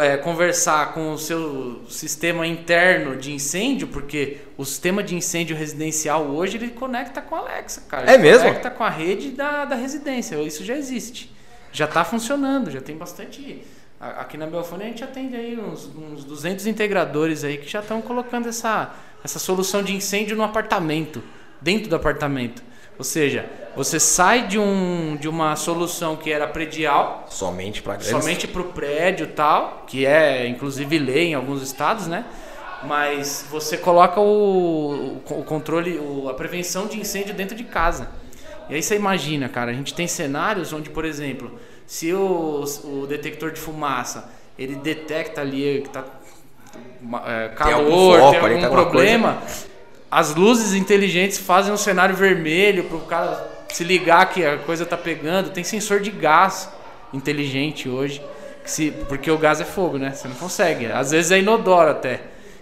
é, 0.00 0.16
conversar 0.16 0.94
com 0.94 1.12
o 1.12 1.18
seu 1.18 1.82
sistema 1.88 2.46
interno 2.46 3.16
de 3.16 3.32
incêndio, 3.32 3.88
porque 3.88 4.38
o 4.56 4.64
sistema 4.64 5.02
de 5.02 5.14
incêndio 5.14 5.56
residencial 5.56 6.24
hoje 6.26 6.56
ele 6.56 6.68
conecta 6.68 7.20
com 7.20 7.34
a 7.34 7.38
Alexa, 7.40 7.82
cara. 7.88 8.04
Ele 8.04 8.12
é 8.14 8.18
mesmo? 8.18 8.46
Conecta 8.46 8.70
com 8.70 8.84
a 8.84 8.90
rede 8.90 9.30
da, 9.30 9.64
da 9.64 9.74
residência. 9.74 10.36
Isso 10.36 10.64
já 10.64 10.76
existe. 10.76 11.32
Já 11.72 11.86
está 11.86 12.04
funcionando, 12.04 12.70
já 12.70 12.80
tem 12.80 12.96
bastante. 12.96 13.62
Aqui 13.98 14.36
na 14.36 14.46
Belfone 14.46 14.84
a 14.84 14.86
gente 14.86 15.04
atende 15.04 15.36
aí 15.36 15.58
uns, 15.58 15.86
uns 15.96 16.24
200 16.24 16.66
integradores 16.66 17.44
aí 17.44 17.56
que 17.56 17.68
já 17.68 17.80
estão 17.80 18.02
colocando 18.02 18.48
essa, 18.48 18.94
essa 19.24 19.38
solução 19.38 19.82
de 19.82 19.94
incêndio 19.94 20.36
no 20.36 20.42
apartamento, 20.42 21.22
dentro 21.60 21.88
do 21.88 21.96
apartamento. 21.96 22.62
Ou 23.02 23.04
seja, 23.04 23.46
você 23.74 23.98
sai 23.98 24.46
de, 24.46 24.60
um, 24.60 25.16
de 25.16 25.28
uma 25.28 25.56
solução 25.56 26.14
que 26.14 26.30
era 26.30 26.46
predial. 26.46 27.26
Somente 27.28 27.82
para 27.82 27.98
Somente 27.98 28.46
para 28.46 28.62
o 28.62 28.66
prédio 28.66 29.26
tal, 29.26 29.82
que 29.88 30.06
é 30.06 30.46
inclusive 30.46 31.00
lei 31.00 31.30
em 31.30 31.34
alguns 31.34 31.62
estados, 31.62 32.06
né? 32.06 32.24
Mas 32.84 33.44
você 33.50 33.76
coloca 33.76 34.20
o, 34.20 35.20
o 35.28 35.42
controle, 35.42 35.98
o, 35.98 36.28
a 36.28 36.34
prevenção 36.34 36.86
de 36.86 37.00
incêndio 37.00 37.34
dentro 37.34 37.56
de 37.56 37.64
casa. 37.64 38.08
E 38.70 38.74
aí 38.76 38.82
você 38.84 38.94
imagina, 38.94 39.48
cara, 39.48 39.72
a 39.72 39.74
gente 39.74 39.92
tem 39.94 40.06
cenários 40.06 40.72
onde, 40.72 40.88
por 40.88 41.04
exemplo, 41.04 41.58
se 41.84 42.12
o, 42.12 42.62
o 42.84 43.06
detector 43.08 43.50
de 43.50 43.58
fumaça 43.58 44.30
ele 44.56 44.76
detecta 44.76 45.40
ali 45.40 45.80
que 45.80 45.88
está 45.88 46.04
é, 47.26 47.48
calor, 47.48 47.66
tem 47.66 47.72
algum, 47.72 48.32
foco, 48.32 48.48
tem 48.48 48.64
algum 48.64 48.76
problema, 48.76 49.34
coisa 49.34 49.71
as 50.12 50.34
luzes 50.34 50.74
inteligentes 50.74 51.38
fazem 51.38 51.72
um 51.72 51.76
cenário 51.78 52.14
vermelho 52.14 52.84
para 52.84 52.96
o 52.98 53.00
cara 53.00 53.50
se 53.72 53.82
ligar 53.82 54.28
que 54.28 54.44
a 54.44 54.58
coisa 54.58 54.84
está 54.84 54.94
pegando. 54.94 55.48
Tem 55.48 55.64
sensor 55.64 56.00
de 56.00 56.10
gás 56.10 56.68
inteligente 57.14 57.88
hoje, 57.88 58.22
se, 58.62 58.90
porque 59.08 59.30
o 59.30 59.38
gás 59.38 59.58
é 59.62 59.64
fogo, 59.64 59.96
né? 59.96 60.10
Você 60.10 60.28
não 60.28 60.34
consegue. 60.34 60.84
Às 60.84 61.12
vezes 61.12 61.30
é 61.30 61.38
inodoro 61.38 61.90
até. 61.90 62.20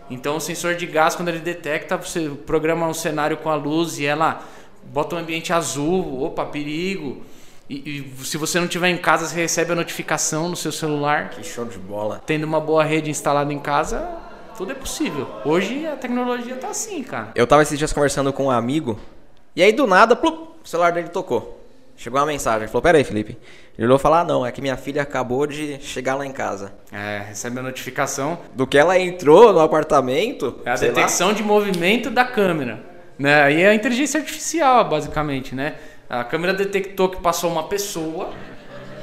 Então 0.09 0.37
o 0.37 0.41
sensor 0.41 0.77
de 0.77 0.87
gás, 0.87 1.17
quando 1.17 1.29
ele 1.29 1.41
detecta, 1.41 1.97
você 1.97 2.31
programa 2.47 2.87
um 2.87 2.95
cenário 2.95 3.37
com 3.37 3.51
a 3.51 3.57
luz 3.57 3.99
e 3.99 4.07
ela 4.07 4.45
bota 4.85 5.17
um 5.17 5.19
ambiente 5.19 5.53
azul, 5.53 6.23
opa, 6.23 6.47
perigo. 6.47 7.21
E, 7.69 8.13
e, 8.21 8.25
se 8.25 8.37
você 8.37 8.61
não 8.61 8.69
tiver 8.69 8.91
em 8.91 8.97
casa, 8.97 9.27
você 9.27 9.35
recebe 9.35 9.73
a 9.73 9.75
notificação 9.75 10.49
no 10.49 10.55
seu 10.55 10.71
celular. 10.71 11.31
Que 11.31 11.43
show 11.43 11.65
de 11.65 11.79
bola. 11.79 12.23
Tendo 12.25 12.45
uma 12.45 12.61
boa 12.61 12.85
rede 12.85 13.11
instalada 13.11 13.53
em 13.53 13.59
casa, 13.59 14.09
tudo 14.61 14.73
é 14.73 14.75
possível. 14.75 15.27
Hoje 15.43 15.87
a 15.87 15.97
tecnologia 15.97 16.55
tá 16.55 16.69
assim, 16.69 17.03
cara. 17.03 17.31
Eu 17.35 17.47
tava 17.47 17.63
esses 17.63 17.79
dias 17.79 17.95
conversando 17.95 18.31
com 18.31 18.45
um 18.45 18.51
amigo, 18.51 19.01
e 19.57 19.63
aí 19.63 19.73
do 19.73 19.87
nada, 19.87 20.15
plup, 20.15 20.51
o 20.63 20.69
celular 20.69 20.93
dele 20.93 21.09
tocou. 21.09 21.59
Chegou 21.97 22.21
uma 22.21 22.27
mensagem, 22.27 22.65
ele 22.65 22.69
falou, 22.69 22.83
pera 22.83 22.99
aí, 22.99 23.05
Felipe. 23.05 23.39
Ele 23.79 23.87
olhou 23.87 23.99
falar, 23.99 24.21
ah, 24.21 24.25
não, 24.25 24.45
é 24.45 24.53
que 24.53 24.61
minha 24.61 24.77
filha 24.77 25.01
acabou 25.01 25.47
de 25.47 25.79
chegar 25.81 26.15
lá 26.15 26.27
em 26.27 26.33
casa. 26.33 26.75
É, 26.93 27.23
recebe 27.29 27.59
a 27.59 27.63
notificação. 27.63 28.39
Do 28.55 28.67
que 28.67 28.77
ela 28.77 28.99
entrou 28.99 29.51
no 29.51 29.61
apartamento. 29.61 30.61
É 30.67 30.73
a 30.73 30.77
detecção 30.77 31.29
lá. 31.29 31.35
de 31.35 31.43
movimento 31.43 32.11
da 32.11 32.27
câmera. 32.27 32.81
Né? 33.19 33.43
Aí 33.43 33.63
é 33.63 33.69
a 33.69 33.75
inteligência 33.75 34.21
artificial, 34.21 34.87
basicamente, 34.87 35.55
né? 35.55 35.77
A 36.09 36.23
câmera 36.23 36.53
detectou 36.53 37.09
que 37.09 37.19
passou 37.23 37.51
uma 37.51 37.63
pessoa 37.63 38.31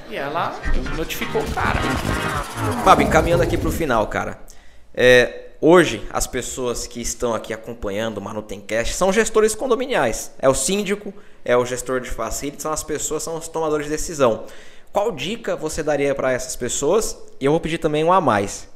e 0.08 0.16
ela 0.16 0.56
notificou 0.96 1.42
o 1.42 1.52
cara. 1.52 1.80
Fábio, 2.84 3.08
encaminhando 3.08 3.42
aqui 3.42 3.58
para 3.58 3.70
o 3.70 3.72
final, 3.72 4.06
cara. 4.06 4.40
É, 4.94 5.47
hoje, 5.62 6.06
as 6.10 6.28
pessoas 6.28 6.88
que 6.88 7.02
estão 7.02 7.34
aqui 7.34 7.54
acompanhando 7.54 8.18
o 8.18 8.22
Manutencast 8.22 8.94
são 8.94 9.12
gestores 9.12 9.56
condominiais. 9.56 10.32
É 10.40 10.48
o 10.50 10.54
síndico, 10.54 11.14
é 11.44 11.56
o 11.56 11.66
gestor 11.66 12.00
de 12.00 12.10
facilities, 12.10 12.64
são 12.64 12.72
as 12.72 12.84
pessoas, 12.84 13.24
são 13.24 13.38
os 13.38 13.48
tomadores 13.48 13.86
de 13.86 13.92
decisão. 13.92 14.46
Qual 14.92 15.12
dica 15.12 15.56
você 15.56 15.84
daria 15.84 16.16
para 16.16 16.32
essas 16.32 16.56
pessoas? 16.56 17.18
E 17.40 17.46
eu 17.46 17.52
vou 17.52 17.60
pedir 17.60 17.78
também 17.78 18.04
um 18.04 18.12
a 18.12 18.20
mais. 18.20 18.68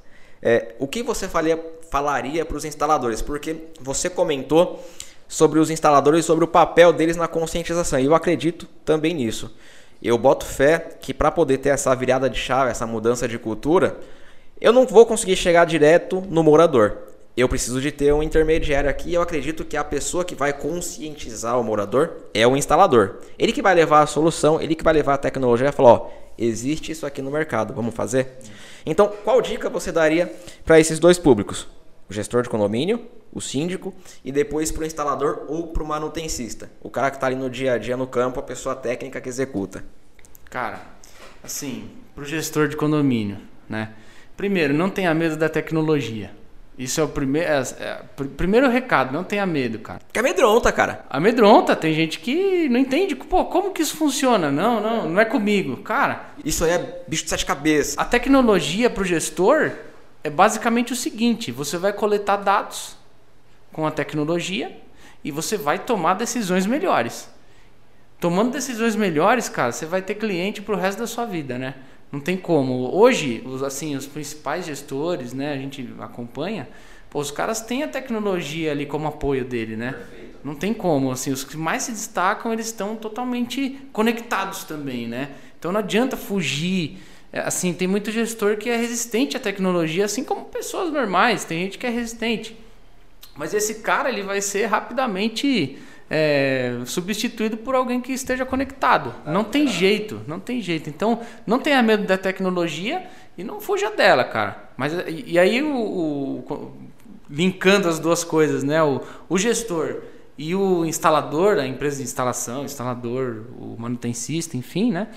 É, 0.42 0.76
o 0.80 0.88
que 0.88 1.04
você 1.04 1.28
falaria 1.28 2.46
para 2.46 2.58
os 2.58 2.66
instaladores? 2.66 3.22
Porque 3.22 3.56
você 3.80 4.10
comentou 4.10 4.84
sobre 5.28 5.60
os 5.60 5.70
instaladores, 5.70 6.26
sobre 6.26 6.44
o 6.44 6.48
papel 6.48 6.92
deles 6.92 7.16
na 7.16 7.28
conscientização. 7.28 8.00
E 8.00 8.06
eu 8.06 8.14
acredito 8.14 8.68
também 8.84 9.14
nisso. 9.14 9.56
Eu 10.04 10.18
boto 10.18 10.46
fé 10.46 10.98
que 11.00 11.14
para 11.14 11.32
poder 11.32 11.60
ter 11.60 11.70
essa 11.70 11.96
virada 11.96 12.30
de 12.30 12.38
chave, 12.38 12.72
essa 12.72 12.88
mudança 12.88 13.28
de 13.28 13.38
cultura, 13.38 13.98
eu 14.62 14.72
não 14.72 14.86
vou 14.86 15.06
conseguir 15.06 15.36
chegar 15.36 15.66
direto 15.66 16.22
no 16.30 16.44
morador. 16.44 16.98
Eu 17.36 17.50
preciso 17.50 17.82
de 17.82 17.92
ter 17.92 18.14
um 18.14 18.22
intermediário 18.22 18.90
aqui. 18.90 19.14
Eu 19.14 19.22
acredito 19.22 19.66
que 19.66 19.76
a 19.76 19.84
pessoa 19.84 20.24
que 20.24 20.36
vai 20.36 20.54
conscientizar 20.54 21.60
o 21.60 21.64
morador 21.64 22.12
é 22.34 22.46
o 22.46 22.56
instalador. 22.56 23.16
Ele 23.40 23.52
que 23.52 23.62
vai 23.62 23.74
levar 23.74 24.02
a 24.02 24.08
solução, 24.08 24.62
ele 24.62 24.76
que 24.76 24.84
vai 24.84 24.94
levar 24.94 25.16
a 25.16 25.18
tecnologia 25.18 25.70
e 25.70 25.72
falar: 25.72 25.94
ó, 25.94 26.10
existe 26.38 26.92
isso 26.92 27.06
aqui 27.06 27.22
no 27.22 27.32
mercado, 27.32 27.74
vamos 27.74 27.96
fazer? 27.96 28.38
Então, 28.86 29.12
qual 29.24 29.42
dica 29.42 29.70
você 29.70 29.92
daria 29.92 30.32
para 30.64 30.80
esses 30.80 31.00
dois 31.00 31.18
públicos? 31.18 31.68
O 32.10 32.14
gestor 32.14 32.44
de 32.44 32.50
condomínio 32.50 33.00
o 33.34 33.40
síndico 33.40 33.94
e 34.24 34.32
depois 34.32 34.72
para 34.72 34.84
o 34.84 34.86
instalador 34.86 35.46
ou 35.48 35.68
para 35.68 35.84
o 35.84 35.88
manutencista, 35.88 36.70
o 36.82 36.90
cara 36.90 37.10
que 37.10 37.18
está 37.18 37.28
ali 37.28 37.36
no 37.36 37.50
dia 37.50 37.74
a 37.74 37.78
dia 37.78 37.96
no 37.96 38.06
campo, 38.06 38.40
a 38.40 38.44
pessoa 38.44 38.76
técnica 38.76 39.22
que 39.22 39.30
executa. 39.30 39.84
Cara, 40.50 40.82
assim, 41.42 41.90
para 42.14 42.24
o 42.24 42.28
gestor 42.28 42.68
de 42.68 42.76
condomínio, 42.76 43.38
né? 43.70 43.94
Primeiro, 44.36 44.74
não 44.74 44.90
tenha 44.90 45.14
medo 45.14 45.36
da 45.36 45.50
tecnologia. 45.50 46.32
Isso 46.78 47.00
é 47.00 47.04
o 47.04 47.08
primeiro, 47.08 47.48
é, 47.48 47.60
é, 47.80 48.02
primeiro 48.38 48.68
recado, 48.68 49.14
não 49.14 49.24
tenha 49.24 49.46
medo, 49.46 49.78
cara. 49.80 50.00
Que 50.12 50.18
amedronta, 50.18 50.72
cara. 50.72 51.06
Amedronta, 51.10 51.76
tem 51.76 51.94
gente 51.94 52.20
que 52.20 52.68
não 52.70 52.80
entende, 52.80 53.16
pô, 53.16 53.46
como 53.46 53.72
que 53.72 53.82
isso 53.82 53.96
funciona? 53.96 54.50
Não, 54.50 54.82
não, 54.82 55.10
não 55.10 55.22
é 55.22 55.26
comigo. 55.26 55.78
Cara. 55.78 56.32
Isso 56.44 56.64
aí 56.64 56.72
é 56.72 57.04
bicho 57.08 57.24
de 57.26 57.30
sete 57.30 57.46
cabeças. 57.46 57.98
A 57.98 58.06
tecnologia 58.06 58.90
para 58.90 59.04
o 59.04 59.06
gestor 59.06 59.72
é 60.24 60.30
basicamente 60.30 60.92
o 60.92 60.96
seguinte: 60.96 61.52
você 61.52 61.78
vai 61.78 61.94
coletar 61.94 62.38
dados 62.38 62.96
com 63.72 63.86
a 63.86 63.92
tecnologia 63.92 64.76
e 65.24 65.30
você 65.30 65.58
vai 65.58 65.78
tomar 65.78 66.16
decisões 66.16 66.66
melhores. 66.66 67.30
Tomando 68.20 68.52
decisões 68.52 68.96
melhores, 68.96 69.50
cara, 69.50 69.72
você 69.72 69.86
vai 69.86 70.02
ter 70.02 70.16
cliente 70.16 70.62
pro 70.62 70.76
resto 70.76 71.00
da 71.00 71.08
sua 71.08 71.26
vida, 71.26 71.58
né? 71.58 71.76
Não 72.12 72.20
tem 72.20 72.36
como. 72.36 72.94
Hoje, 72.94 73.42
os, 73.46 73.64
assim, 73.64 73.96
os 73.96 74.06
principais 74.06 74.66
gestores, 74.66 75.34
né, 75.34 75.54
a 75.54 75.58
gente 75.58 75.88
acompanha, 76.00 76.68
pô, 77.10 77.20
os 77.20 77.32
caras 77.32 77.62
têm 77.62 77.84
a 77.84 77.88
tecnologia 77.88 78.72
ali 78.72 78.86
como 78.86 79.08
apoio 79.08 79.46
dele, 79.46 79.76
né? 79.76 79.94
Perfeito. 79.94 80.32
Não 80.44 80.56
tem 80.56 80.74
como, 80.74 81.12
assim, 81.12 81.32
os 81.32 81.44
que 81.44 81.56
mais 81.56 81.84
se 81.84 81.92
destacam, 81.92 82.52
eles 82.52 82.66
estão 82.66 82.96
totalmente 82.96 83.80
conectados 83.94 84.64
também, 84.64 85.08
né? 85.08 85.30
Então 85.58 85.72
não 85.72 85.80
adianta 85.80 86.18
fugir. 86.18 86.98
É, 87.32 87.40
assim, 87.40 87.72
tem 87.74 87.88
muito 87.88 88.12
gestor 88.12 88.58
que 88.58 88.70
é 88.70 88.76
resistente 88.76 89.38
à 89.38 89.40
tecnologia, 89.40 90.04
assim 90.04 90.24
como 90.24 90.46
pessoas 90.46 90.92
normais, 90.92 91.46
tem 91.46 91.64
gente 91.64 91.78
que 91.78 91.86
é 91.86 91.90
resistente. 91.90 92.58
Mas 93.38 93.54
esse 93.54 93.76
cara 93.76 94.10
ele 94.10 94.24
vai 94.24 94.42
ser 94.42 94.66
rapidamente 94.66 95.78
é, 96.14 96.74
substituído 96.86 97.56
por 97.56 97.74
alguém 97.74 98.02
que 98.02 98.12
esteja 98.12 98.46
conectado. 98.46 99.16
Não 99.26 99.46
tem 99.46 99.66
jeito, 99.66 100.20
não 100.28 100.42
tem 100.42 100.62
jeito. 100.62 100.90
Então, 100.90 101.22
não 101.48 101.58
tenha 101.58 101.82
medo 101.82 102.04
da 102.06 102.18
tecnologia 102.18 103.08
e 103.38 103.46
não 103.46 103.62
fuja 103.62 103.90
dela, 103.92 104.26
cara. 104.26 104.72
Mas 104.76 104.92
e, 105.08 105.40
aí 105.40 105.64
o, 105.64 105.74
o, 105.74 106.74
linkando 107.30 107.88
as 107.88 107.98
duas 107.98 108.26
coisas, 108.26 108.62
né? 108.62 108.84
O, 108.84 109.02
o 109.30 109.38
gestor 109.38 110.02
e 110.38 110.54
o 110.54 110.84
instalador, 110.86 111.58
a 111.58 111.66
empresa 111.66 111.98
de 111.98 112.04
instalação, 112.04 112.66
instalador, 112.66 113.46
o 113.58 113.78
manutencista, 113.80 114.58
enfim, 114.58 114.92
né? 114.92 115.08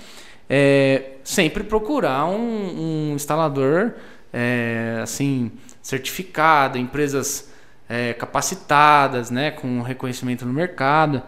É, 0.49 1.15
sempre 1.25 1.65
procurar 1.65 2.25
um, 2.25 3.09
um 3.09 3.15
instalador 3.15 3.95
é, 4.31 4.99
assim 5.03 5.51
certificado, 5.81 6.77
empresas 6.77 7.51
é, 7.89 8.13
capacitadas, 8.13 9.29
né, 9.29 9.51
com 9.51 9.81
reconhecimento 9.81 10.45
no 10.45 10.53
mercado. 10.53 11.21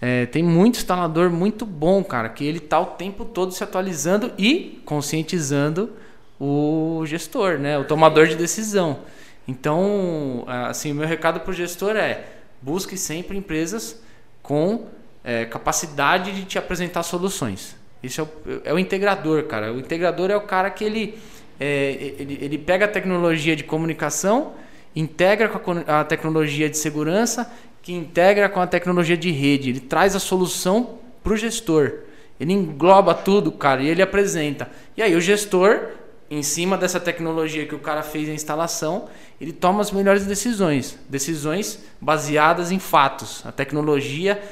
É, 0.00 0.26
tem 0.26 0.42
muito 0.42 0.76
instalador 0.76 1.30
muito 1.30 1.64
bom, 1.64 2.02
cara, 2.02 2.28
que 2.28 2.44
ele 2.44 2.60
tá 2.60 2.80
o 2.80 2.86
tempo 2.86 3.24
todo 3.24 3.52
se 3.52 3.62
atualizando 3.62 4.32
e 4.36 4.82
conscientizando 4.84 5.92
o 6.40 7.04
gestor, 7.06 7.58
né, 7.58 7.78
o 7.78 7.84
tomador 7.84 8.26
de 8.26 8.34
decisão. 8.34 9.00
Então, 9.46 10.44
assim, 10.46 10.92
o 10.92 10.94
meu 10.94 11.06
recado 11.06 11.40
para 11.40 11.50
o 11.50 11.54
gestor 11.54 11.96
é: 11.96 12.24
busque 12.60 12.96
sempre 12.96 13.36
empresas 13.36 14.00
com 14.42 14.86
é, 15.24 15.44
capacidade 15.44 16.32
de 16.32 16.44
te 16.44 16.58
apresentar 16.58 17.02
soluções. 17.02 17.76
Isso 18.02 18.20
é 18.20 18.24
o, 18.24 18.28
é 18.64 18.74
o, 18.74 18.78
integrador, 18.78 19.44
cara. 19.44 19.72
O 19.72 19.78
integrador 19.78 20.30
é 20.30 20.36
o 20.36 20.40
cara 20.40 20.70
que 20.70 20.84
ele, 20.84 21.18
é, 21.60 22.14
ele, 22.18 22.38
ele 22.40 22.58
pega 22.58 22.86
a 22.86 22.88
tecnologia 22.88 23.54
de 23.54 23.62
comunicação 23.62 24.54
integra 24.94 25.48
com 25.48 25.72
a 25.86 26.04
tecnologia 26.04 26.68
de 26.68 26.76
segurança, 26.76 27.50
que 27.80 27.92
integra 27.92 28.48
com 28.48 28.60
a 28.60 28.66
tecnologia 28.66 29.16
de 29.16 29.30
rede. 29.30 29.70
Ele 29.70 29.80
traz 29.80 30.14
a 30.14 30.20
solução 30.20 30.98
para 31.22 31.32
o 31.32 31.36
gestor. 31.36 32.00
Ele 32.38 32.52
engloba 32.52 33.14
tudo, 33.14 33.52
cara, 33.52 33.82
e 33.82 33.88
ele 33.88 34.02
apresenta. 34.02 34.70
E 34.96 35.02
aí 35.02 35.14
o 35.14 35.20
gestor, 35.20 35.90
em 36.30 36.42
cima 36.42 36.76
dessa 36.76 36.98
tecnologia 36.98 37.66
que 37.66 37.74
o 37.74 37.78
cara 37.78 38.02
fez 38.02 38.28
a 38.28 38.32
instalação, 38.32 39.08
ele 39.40 39.52
toma 39.52 39.80
as 39.80 39.90
melhores 39.90 40.24
decisões, 40.24 40.98
decisões 41.08 41.80
baseadas 42.00 42.70
em 42.70 42.78
fatos. 42.78 43.44
A 43.44 43.52
tecnologia, 43.52 44.42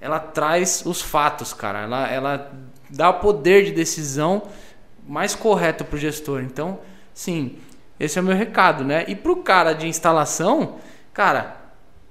ela 0.00 0.18
traz 0.18 0.82
os 0.84 1.00
fatos, 1.00 1.52
cara. 1.52 1.80
Ela, 1.82 2.08
ela 2.08 2.52
dá 2.88 3.10
o 3.10 3.14
poder 3.14 3.64
de 3.64 3.72
decisão 3.72 4.42
mais 5.06 5.34
correto 5.34 5.84
para 5.84 5.96
o 5.96 5.98
gestor. 5.98 6.42
Então, 6.42 6.78
sim, 7.14 7.56
esse 8.00 8.18
é 8.18 8.22
o 8.22 8.24
meu 8.24 8.34
recado, 8.34 8.82
né? 8.82 9.04
E 9.06 9.14
pro 9.14 9.36
cara 9.36 9.74
de 9.74 9.86
instalação, 9.86 10.76
cara, 11.12 11.56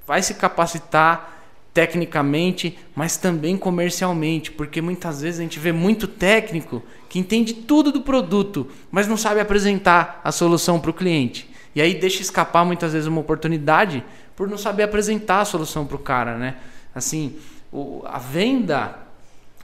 vai 0.05 0.21
se 0.21 0.35
capacitar 0.35 1.37
tecnicamente, 1.73 2.77
mas 2.95 3.17
também 3.17 3.57
comercialmente, 3.57 4.51
porque 4.51 4.81
muitas 4.81 5.21
vezes 5.21 5.39
a 5.39 5.43
gente 5.43 5.59
vê 5.59 5.71
muito 5.71 6.07
técnico 6.07 6.83
que 7.09 7.17
entende 7.17 7.53
tudo 7.53 7.91
do 7.91 8.01
produto, 8.01 8.67
mas 8.91 9.07
não 9.07 9.17
sabe 9.17 9.39
apresentar 9.39 10.21
a 10.23 10.31
solução 10.31 10.79
para 10.79 10.91
o 10.91 10.93
cliente. 10.93 11.49
E 11.73 11.81
aí 11.81 11.95
deixa 11.95 12.21
escapar 12.21 12.63
muitas 12.65 12.93
vezes 12.93 13.07
uma 13.07 13.21
oportunidade 13.21 14.03
por 14.35 14.47
não 14.47 14.57
saber 14.57 14.83
apresentar 14.83 15.41
a 15.41 15.45
solução 15.45 15.85
para 15.85 15.95
o 15.95 15.99
cara, 15.99 16.37
né? 16.37 16.55
Assim, 16.93 17.35
o, 17.71 18.03
a 18.05 18.19
venda 18.19 18.99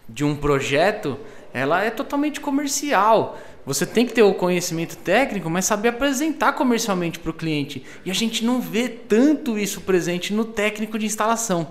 de 0.07 0.23
um 0.23 0.35
projeto, 0.35 1.19
ela 1.53 1.83
é 1.83 1.89
totalmente 1.89 2.39
comercial. 2.39 3.39
Você 3.65 3.86
tem 3.86 4.06
que 4.06 4.13
ter 4.13 4.21
o 4.21 4.34
conhecimento 4.34 4.95
técnico, 4.97 5.49
mas 5.49 5.65
saber 5.65 5.89
apresentar 5.89 6.54
comercialmente 6.54 7.17
para 7.17 7.32
o 7.32 7.34
cliente. 7.34 7.84
E 8.06 8.12
a 8.12 8.13
gente 8.13 8.45
não 8.45 8.62
vê 8.62 8.88
tanto 8.88 9.58
isso 9.58 9.82
presente 9.82 10.34
no 10.34 10.45
técnico 10.45 10.99
de 10.99 11.06
instalação. 11.08 11.67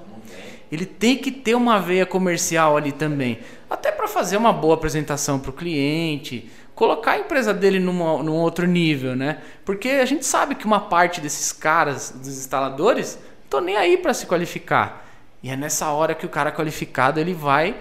Ele 0.73 0.85
tem 0.85 1.17
que 1.17 1.31
ter 1.31 1.55
uma 1.55 1.79
veia 1.79 2.05
comercial 2.05 2.77
ali 2.77 2.91
também, 2.91 3.39
até 3.71 3.93
para 3.93 4.09
fazer 4.09 4.37
uma 4.37 4.53
boa 4.53 4.75
apresentação 4.75 5.39
para 5.39 5.51
o 5.51 5.55
cliente, 5.55 6.51
colocar 6.75 7.13
a 7.13 7.19
empresa 7.19 7.55
dele 7.55 7.79
numa, 7.79 8.21
num 8.23 8.35
outro 8.35 8.67
nível, 8.67 9.15
né? 9.15 9.39
Porque 9.65 9.89
a 9.89 10.05
gente 10.05 10.27
sabe 10.27 10.57
que 10.57 10.67
uma 10.67 10.81
parte 10.81 11.21
desses 11.21 11.53
caras, 11.53 12.11
dos 12.11 12.27
instaladores, 12.27 13.19
estão 13.45 13.61
nem 13.61 13.77
aí 13.77 13.97
para 13.97 14.13
se 14.13 14.27
qualificar. 14.27 15.07
E 15.43 15.51
é 15.51 15.57
nessa 15.57 15.91
hora 15.91 16.15
que 16.15 16.27
o 16.27 16.29
cara 16.29 16.51
qualificado 16.51 17.21
ele 17.21 17.35
vai 17.35 17.77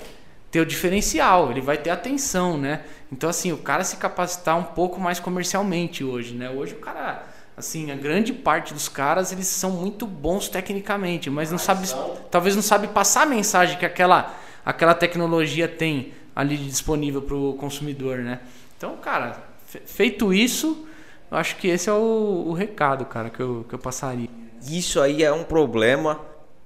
ter 0.54 0.60
o 0.60 0.66
diferencial, 0.68 1.50
ele 1.50 1.62
vai 1.62 1.80
ter 1.80 1.90
atenção, 1.90 2.60
né? 2.60 2.84
Então, 3.12 3.28
assim, 3.28 3.52
o 3.52 3.58
cara 3.58 3.84
se 3.84 3.98
capacitar 3.98 4.56
um 4.56 4.64
pouco 4.64 5.02
mais 5.02 5.20
comercialmente 5.20 6.04
hoje, 6.04 6.36
né? 6.36 6.48
Hoje 6.48 6.76
o 6.76 6.78
cara, 6.78 7.24
assim, 7.58 7.90
a 7.90 7.96
grande 7.96 8.32
parte 8.32 8.72
dos 8.72 8.88
caras, 8.88 9.32
eles 9.32 9.48
são 9.48 9.72
muito 9.72 10.06
bons 10.06 10.48
tecnicamente, 10.48 11.28
mas 11.28 11.50
não 11.50 11.58
sabe, 11.58 11.88
talvez 12.30 12.56
não 12.56 12.62
sabe 12.62 12.88
passar 12.88 13.24
a 13.24 13.26
mensagem 13.26 13.80
que 13.80 13.86
aquela, 13.86 14.32
aquela 14.64 14.94
tecnologia 14.94 15.68
tem 15.68 16.14
ali 16.36 16.56
disponível 16.56 17.24
para 17.24 17.36
o 17.36 17.54
consumidor, 17.54 18.20
né? 18.20 18.40
Então, 18.78 18.96
cara, 18.98 19.44
feito 19.88 20.32
isso, 20.32 20.88
eu 21.32 21.38
acho 21.38 21.56
que 21.56 21.68
esse 21.68 21.90
é 21.90 21.94
o, 21.94 22.44
o 22.46 22.54
recado, 22.54 23.06
cara, 23.06 23.32
que 23.32 23.40
eu, 23.40 23.66
que 23.68 23.74
eu 23.74 23.80
passaria. 23.80 24.30
Isso 24.70 25.02
aí 25.02 25.24
é 25.24 25.34
um 25.34 25.44
problema 25.44 26.22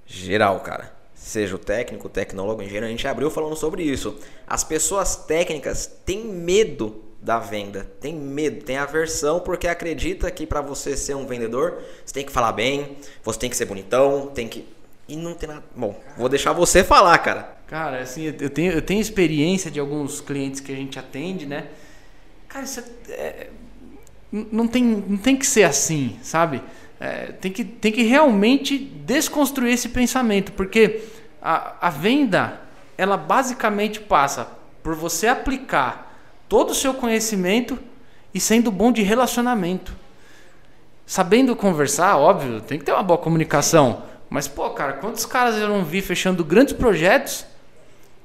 geral, 0.06 0.60
cara. 0.60 0.97
Seja 1.28 1.58
o 1.58 1.60
técnico, 1.60 2.08
o 2.08 2.10
tecnólogo, 2.10 2.62
o 2.62 2.63
engenheiro, 2.63 2.86
a 2.86 2.90
gente 2.90 3.06
abriu 3.06 3.30
falando 3.30 3.58
sobre 3.58 3.84
isso. 3.84 4.18
As 4.48 4.63
pessoas 4.63 5.18
técnicas 5.18 5.86
têm 6.06 6.24
medo 6.24 7.04
da 7.22 7.38
venda, 7.38 7.84
tem 8.00 8.16
medo, 8.16 8.63
tem 8.63 8.78
aversão 8.78 9.42
porque 9.42 9.68
acredita 9.68 10.32
que 10.32 10.48
para 10.48 10.62
você 10.62 10.96
ser 10.96 11.18
um 11.18 11.28
vendedor, 11.28 11.84
você 12.06 12.13
tem 12.13 12.26
que 12.26 12.32
falar 12.32 12.54
bem, 12.54 12.96
você 13.22 13.40
tem 13.40 13.50
que 13.50 13.58
ser 13.58 13.66
bonitão, 13.66 14.28
tem 14.28 14.48
que 14.48 14.66
e 15.06 15.18
não 15.18 15.34
tem 15.34 15.50
nada. 15.50 15.63
Bom, 15.76 16.00
vou 16.18 16.30
deixar 16.30 16.54
você 16.54 16.82
falar, 16.82 17.18
cara. 17.18 17.58
Cara, 17.68 18.00
assim, 18.00 18.34
eu 18.40 18.50
tenho, 18.50 18.72
eu 18.72 18.82
tenho 18.82 19.02
experiência 19.02 19.70
de 19.70 19.82
alguns 19.82 20.22
clientes 20.22 20.62
que 20.62 20.72
a 20.72 20.76
gente 20.76 20.98
atende, 20.98 21.46
né? 21.46 21.68
Cara, 22.48 22.63
isso 22.63 22.82
é, 23.10 23.12
é 23.12 23.50
não, 24.32 24.66
tem, 24.66 24.82
não 24.82 25.18
tem 25.18 25.36
que 25.36 25.46
ser 25.46 25.63
assim, 25.63 26.18
sabe? 26.24 26.62
É, 27.00 27.34
tem, 27.34 27.52
que, 27.52 27.63
tem 27.63 27.92
que 27.92 28.04
realmente 28.04 28.78
desconstruir 28.78 29.74
esse 29.74 29.90
pensamento, 29.90 30.52
porque 30.54 31.02
a, 31.48 31.88
a 31.88 31.90
venda, 31.90 32.60
ela 32.98 33.16
basicamente 33.16 34.02
passa 34.02 34.50
por 34.84 34.96
você 34.96 35.28
aplicar 35.28 36.14
todo 36.50 36.72
o 36.72 36.76
seu 36.76 36.94
conhecimento 36.94 37.80
e 38.34 38.40
sendo 38.40 38.70
bom 38.70 38.92
de 38.92 39.02
relacionamento. 39.02 39.96
Sabendo 41.06 41.56
conversar, 41.56 42.18
óbvio, 42.18 42.60
tem 42.60 42.78
que 42.78 42.84
ter 42.84 42.92
uma 42.92 43.02
boa 43.02 43.18
comunicação. 43.18 44.04
Mas, 44.30 44.46
pô, 44.46 44.70
cara, 44.72 44.94
quantos 44.94 45.26
caras 45.26 45.56
eu 45.56 45.70
não 45.70 45.86
vi 45.86 46.02
fechando 46.02 46.44
grandes 46.44 46.74
projetos 46.74 47.46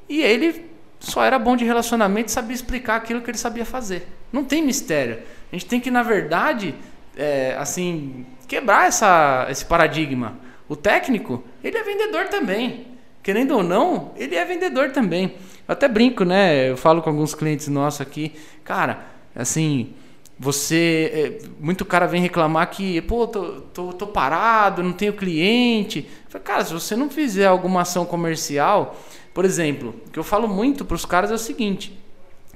e 0.09 0.21
ele 0.21 0.69
só 0.99 1.23
era 1.23 1.39
bom 1.39 1.55
de 1.55 1.65
relacionamento 1.65 2.29
e 2.29 2.33
sabia 2.33 2.57
explicar 2.57 2.97
aquilo 2.97 3.21
que 3.21 3.31
ele 3.31 3.39
sabia 3.39 3.65
fazer. 3.65 4.09
Não 4.33 4.43
tem 4.43 4.67
mistério. 4.67 5.23
A 5.53 5.55
gente 5.55 5.67
tem 5.67 5.79
que, 5.79 5.93
na 5.93 6.03
verdade, 6.03 6.75
é, 7.17 7.57
assim, 7.57 8.27
quebrar 8.49 8.89
essa, 8.89 9.47
esse 9.49 9.65
paradigma. 9.65 10.37
O 10.69 10.75
técnico, 10.75 11.45
ele 11.63 11.79
é 11.79 11.85
vendedor 11.85 12.27
também. 12.27 12.92
Querendo 13.23 13.57
ou 13.57 13.63
não, 13.63 14.13
ele 14.17 14.35
é 14.35 14.45
vendedor 14.45 14.91
também. 14.91 15.35
Eu 15.69 15.73
até 15.73 15.87
brinco, 15.87 16.25
né? 16.25 16.71
Eu 16.71 16.77
falo 16.77 17.01
com 17.01 17.11
alguns 17.11 17.35
clientes 17.35 17.69
nossos 17.69 18.01
aqui, 18.01 18.33
cara, 18.65 19.07
assim, 19.35 19.95
você. 20.39 21.39
É, 21.43 21.49
muito 21.61 21.85
cara 21.85 22.07
vem 22.07 22.21
reclamar 22.21 22.69
que, 22.71 23.01
pô, 23.03 23.29
tô, 23.29 23.61
tô, 23.73 23.93
tô 23.93 24.07
parado, 24.09 24.83
não 24.83 24.93
tenho 24.93 25.13
cliente. 25.13 26.09
Falei, 26.29 26.45
cara, 26.45 26.65
se 26.65 26.73
você 26.73 26.97
não 26.97 27.09
fizer 27.09 27.47
alguma 27.47 27.83
ação 27.83 28.05
comercial, 28.05 28.97
por 29.33 29.45
exemplo, 29.45 29.95
o 30.07 30.11
que 30.11 30.19
eu 30.19 30.25
falo 30.25 30.49
muito 30.49 30.85
para 30.85 30.97
os 30.97 31.05
caras 31.05 31.31
é 31.31 31.35
o 31.35 31.39
seguinte: 31.39 31.97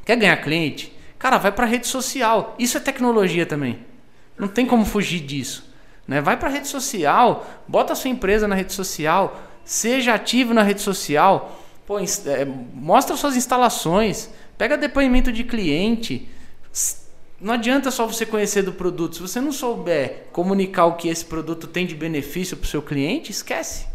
quer 0.04 0.16
ganhar 0.16 0.36
cliente? 0.38 0.92
Cara, 1.16 1.38
vai 1.38 1.52
para 1.52 1.64
rede 1.64 1.86
social. 1.86 2.56
Isso 2.58 2.76
é 2.76 2.80
tecnologia 2.80 3.46
também. 3.46 3.78
Não 4.36 4.48
tem 4.48 4.66
como 4.66 4.84
fugir 4.84 5.20
disso. 5.20 5.72
Né? 6.06 6.20
Vai 6.20 6.36
para 6.36 6.48
rede 6.48 6.68
social, 6.68 7.46
bota 7.66 7.92
a 7.92 7.96
sua 7.96 8.10
empresa 8.10 8.46
na 8.46 8.54
rede 8.54 8.72
social, 8.72 9.40
seja 9.66 10.14
ativo 10.14 10.54
na 10.54 10.62
rede 10.62 10.80
social, 10.80 11.60
pô, 11.86 11.98
é, 11.98 12.46
mostra 12.72 13.14
suas 13.16 13.36
instalações, 13.36 14.30
pega 14.56 14.78
depoimento 14.78 15.30
de 15.30 15.44
cliente 15.44 16.26
não 17.40 17.52
adianta 17.52 17.90
só 17.90 18.06
você 18.06 18.24
conhecer 18.24 18.62
do 18.62 18.72
produto. 18.72 19.16
Se 19.16 19.22
você 19.22 19.40
não 19.40 19.52
souber 19.52 20.28
comunicar 20.32 20.86
o 20.86 20.94
que 20.94 21.08
esse 21.08 21.24
produto 21.24 21.66
tem 21.66 21.86
de 21.86 21.94
benefício 21.94 22.56
para 22.56 22.64
o 22.64 22.68
seu 22.68 22.80
cliente, 22.80 23.30
esquece. 23.30 23.86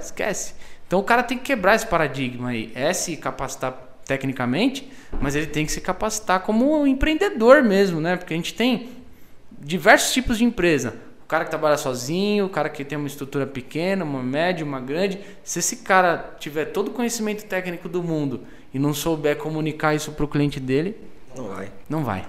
Esquece. 0.00 0.54
Então 0.86 1.00
o 1.00 1.02
cara 1.02 1.22
tem 1.22 1.36
que 1.36 1.44
quebrar 1.44 1.74
esse 1.74 1.86
paradigma 1.86 2.50
aí. 2.50 2.70
É 2.74 2.92
se 2.92 3.16
capacitar 3.16 3.72
tecnicamente, 4.04 4.88
mas 5.20 5.34
ele 5.34 5.46
tem 5.46 5.66
que 5.66 5.72
se 5.72 5.80
capacitar 5.80 6.40
como 6.40 6.86
empreendedor 6.86 7.60
mesmo, 7.64 8.00
né? 8.00 8.16
Porque 8.16 8.32
a 8.32 8.36
gente 8.36 8.54
tem 8.54 8.90
diversos 9.50 10.12
tipos 10.12 10.38
de 10.38 10.44
empresa. 10.44 10.94
O 11.26 11.28
cara 11.28 11.44
que 11.44 11.50
trabalha 11.50 11.76
sozinho, 11.76 12.46
o 12.46 12.48
cara 12.48 12.68
que 12.68 12.84
tem 12.84 12.96
uma 12.96 13.08
estrutura 13.08 13.44
pequena, 13.44 14.04
uma 14.04 14.22
média, 14.22 14.64
uma 14.64 14.78
grande. 14.78 15.18
Se 15.42 15.58
esse 15.58 15.78
cara 15.78 16.36
tiver 16.38 16.66
todo 16.66 16.86
o 16.86 16.90
conhecimento 16.92 17.44
técnico 17.46 17.88
do 17.88 18.00
mundo 18.00 18.42
e 18.72 18.78
não 18.78 18.94
souber 18.94 19.36
comunicar 19.36 19.92
isso 19.92 20.12
para 20.12 20.24
o 20.24 20.28
cliente 20.28 20.60
dele, 20.60 20.96
não 21.34 21.48
vai. 21.48 21.72
Não 21.90 22.04
vai. 22.04 22.28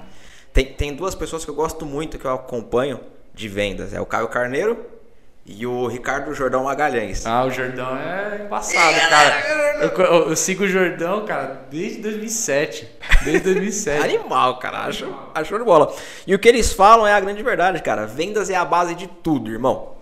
Tem, 0.51 0.65
tem 0.65 0.95
duas 0.95 1.13
pessoas 1.13 1.45
que 1.45 1.51
eu 1.51 1.53
gosto 1.53 1.86
muito, 1.86 2.17
que 2.17 2.25
eu 2.25 2.33
acompanho 2.33 2.99
de 3.36 3.47
vendas. 3.47 3.93
É 3.93 4.01
o 4.01 4.05
Caio 4.07 4.29
Carneiro 4.29 4.83
e 5.47 5.65
o 5.65 5.88
Ricardo 5.88 6.33
Jordão 6.33 6.65
Magalhães. 6.65 7.25
Ah, 7.25 7.45
o 7.45 7.49
Jordão 7.49 7.97
é 7.97 8.43
embaçado, 8.45 8.99
cara. 9.10 9.79
Eu, 9.81 9.89
eu, 9.89 10.29
eu, 10.29 10.36
sigo 10.36 10.65
o 10.65 10.67
Jordão, 10.67 11.25
cara, 11.25 11.62
desde 11.71 12.01
2007. 12.01 12.86
Desde 13.23 13.53
2007. 13.53 14.03
Animal, 14.03 14.60
cara. 14.60 14.79
Acho, 14.79 15.07
acho 15.33 15.57
de 15.57 15.63
bola. 15.63 15.95
E 16.25 16.36
o 16.36 16.39
que 16.39 16.49
eles 16.49 16.73
falam 16.73 17.07
é 17.07 17.13
a 17.13 17.19
grande 17.21 17.41
verdade, 17.41 17.81
cara. 17.81 18.05
Vendas 18.05 18.49
é 18.49 18.55
a 18.55 18.65
base 18.65 18.93
de 18.93 19.07
tudo, 19.07 19.49
irmão. 19.49 19.95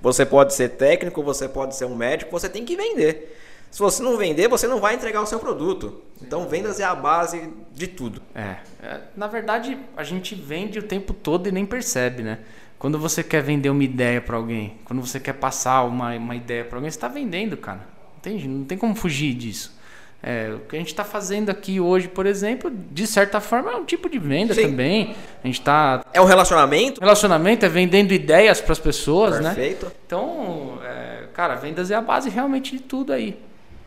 Você 0.00 0.24
pode 0.24 0.54
ser 0.54 0.68
técnico, 0.70 1.20
você 1.20 1.48
pode 1.48 1.74
ser 1.74 1.86
um 1.86 1.96
médico, 1.96 2.30
você 2.30 2.48
tem 2.48 2.64
que 2.64 2.76
vender. 2.76 3.36
Se 3.72 3.80
você 3.80 4.02
não 4.02 4.16
vender, 4.16 4.48
você 4.48 4.68
não 4.68 4.78
vai 4.78 4.94
entregar 4.94 5.20
o 5.20 5.26
seu 5.26 5.40
produto. 5.40 6.00
Então, 6.20 6.46
vendas 6.46 6.78
é 6.78 6.84
a 6.84 6.94
base 6.94 7.52
de 7.72 7.88
tudo. 7.88 8.22
É, 8.34 8.56
é, 8.82 9.00
na 9.16 9.26
verdade, 9.26 9.78
a 9.96 10.04
gente 10.04 10.34
vende 10.34 10.78
o 10.78 10.82
tempo 10.82 11.12
todo 11.12 11.48
e 11.48 11.52
nem 11.52 11.66
percebe, 11.66 12.22
né? 12.22 12.40
Quando 12.82 12.98
você 12.98 13.22
quer 13.22 13.44
vender 13.44 13.70
uma 13.70 13.84
ideia 13.84 14.20
para 14.20 14.36
alguém, 14.36 14.72
quando 14.84 15.00
você 15.06 15.20
quer 15.20 15.34
passar 15.34 15.84
uma, 15.84 16.16
uma 16.16 16.34
ideia 16.34 16.64
para 16.64 16.78
alguém, 16.78 16.90
você 16.90 16.96
está 16.96 17.06
vendendo, 17.06 17.56
cara. 17.56 17.86
Entende? 18.18 18.48
Não 18.48 18.64
tem 18.64 18.76
como 18.76 18.92
fugir 18.96 19.34
disso. 19.34 19.72
É, 20.20 20.50
o 20.52 20.66
que 20.66 20.74
a 20.74 20.78
gente 20.80 20.88
está 20.88 21.04
fazendo 21.04 21.48
aqui 21.48 21.78
hoje, 21.78 22.08
por 22.08 22.26
exemplo, 22.26 22.72
de 22.90 23.06
certa 23.06 23.40
forma 23.40 23.70
é 23.70 23.76
um 23.76 23.84
tipo 23.84 24.10
de 24.10 24.18
venda 24.18 24.52
Sim. 24.52 24.62
também. 24.62 25.14
A 25.44 25.46
gente 25.46 25.60
está 25.60 26.04
é 26.12 26.20
um 26.20 26.24
relacionamento. 26.24 27.00
Relacionamento 27.00 27.64
é 27.64 27.68
vendendo 27.68 28.10
ideias 28.10 28.60
para 28.60 28.72
as 28.72 28.80
pessoas, 28.80 29.36
Perfeito. 29.36 29.48
né? 29.48 29.54
Perfeito. 29.54 29.92
Então, 30.04 30.78
é, 30.82 31.28
cara, 31.32 31.54
vendas 31.54 31.88
é 31.88 31.94
a 31.94 32.00
base 32.00 32.30
realmente 32.30 32.76
de 32.76 32.82
tudo 32.82 33.12
aí. 33.12 33.38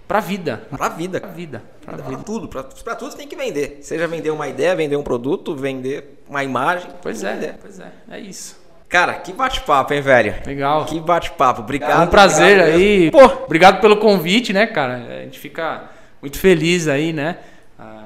Pra 0.07 0.21
vida. 0.21 0.67
Pra 0.69 0.87
vida. 0.87 1.19
Pra 1.19 1.29
vida. 1.31 1.63
Pra, 1.81 1.97
pra 1.97 2.07
vida. 2.07 2.23
tudo. 2.23 2.47
Pra, 2.47 2.63
pra 2.63 2.95
tudo 2.95 3.11
você 3.11 3.17
tem 3.17 3.27
que 3.27 3.35
vender. 3.35 3.79
Seja 3.81 4.07
vender 4.07 4.29
uma 4.29 4.47
ideia, 4.47 4.73
vender 4.73 4.95
um 4.95 5.03
produto, 5.03 5.53
vender 5.53 6.21
uma 6.29 6.45
imagem. 6.45 6.89
Pois 7.01 7.21
é, 7.25 7.33
vender. 7.33 7.55
pois 7.61 7.77
é. 7.77 7.91
É 8.09 8.19
isso. 8.21 8.63
Cara, 8.95 9.15
que 9.15 9.33
bate-papo, 9.33 9.93
hein, 9.93 9.99
velho? 9.99 10.35
Legal. 10.45 10.85
Que 10.85 11.01
bate-papo. 11.01 11.59
Obrigado. 11.59 12.01
É 12.01 12.05
um 12.05 12.07
prazer 12.07 12.61
aí. 12.61 13.11
Pô, 13.11 13.25
obrigado 13.43 13.81
pelo 13.81 13.97
convite, 13.97 14.53
né, 14.53 14.65
cara? 14.65 15.19
A 15.19 15.23
gente 15.23 15.37
fica 15.37 15.89
muito 16.21 16.39
feliz 16.39 16.87
aí, 16.87 17.11
né? 17.11 17.39
Ah, 17.77 18.05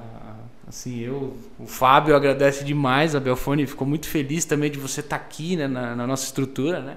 assim, 0.67 0.99
eu, 0.99 1.37
o 1.59 1.67
Fábio 1.67 2.15
agradece 2.15 2.63
demais, 2.63 3.13
a 3.15 3.19
Belfone 3.19 3.67
ficou 3.67 3.87
muito 3.87 4.07
feliz 4.07 4.45
também 4.45 4.71
de 4.71 4.79
você 4.79 5.01
estar 5.01 5.19
tá 5.19 5.23
aqui, 5.23 5.55
né, 5.55 5.67
na, 5.67 5.95
na 5.95 6.07
nossa 6.07 6.25
estrutura, 6.25 6.79
né? 6.79 6.95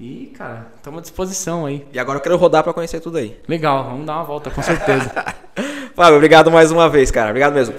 E, 0.00 0.32
cara, 0.36 0.66
estamos 0.74 0.98
à 0.98 1.02
disposição 1.02 1.64
aí. 1.64 1.86
E 1.92 2.00
agora 2.00 2.18
eu 2.18 2.22
quero 2.22 2.36
rodar 2.36 2.64
para 2.64 2.72
conhecer 2.72 2.98
tudo 2.98 3.18
aí. 3.18 3.38
Legal, 3.46 3.84
vamos 3.84 4.04
dar 4.04 4.14
uma 4.14 4.24
volta, 4.24 4.50
com 4.50 4.62
certeza. 4.62 5.12
Fábio, 5.94 6.16
obrigado 6.16 6.50
mais 6.50 6.72
uma 6.72 6.88
vez, 6.88 7.12
cara. 7.12 7.28
Obrigado 7.30 7.54
mesmo. 7.54 7.72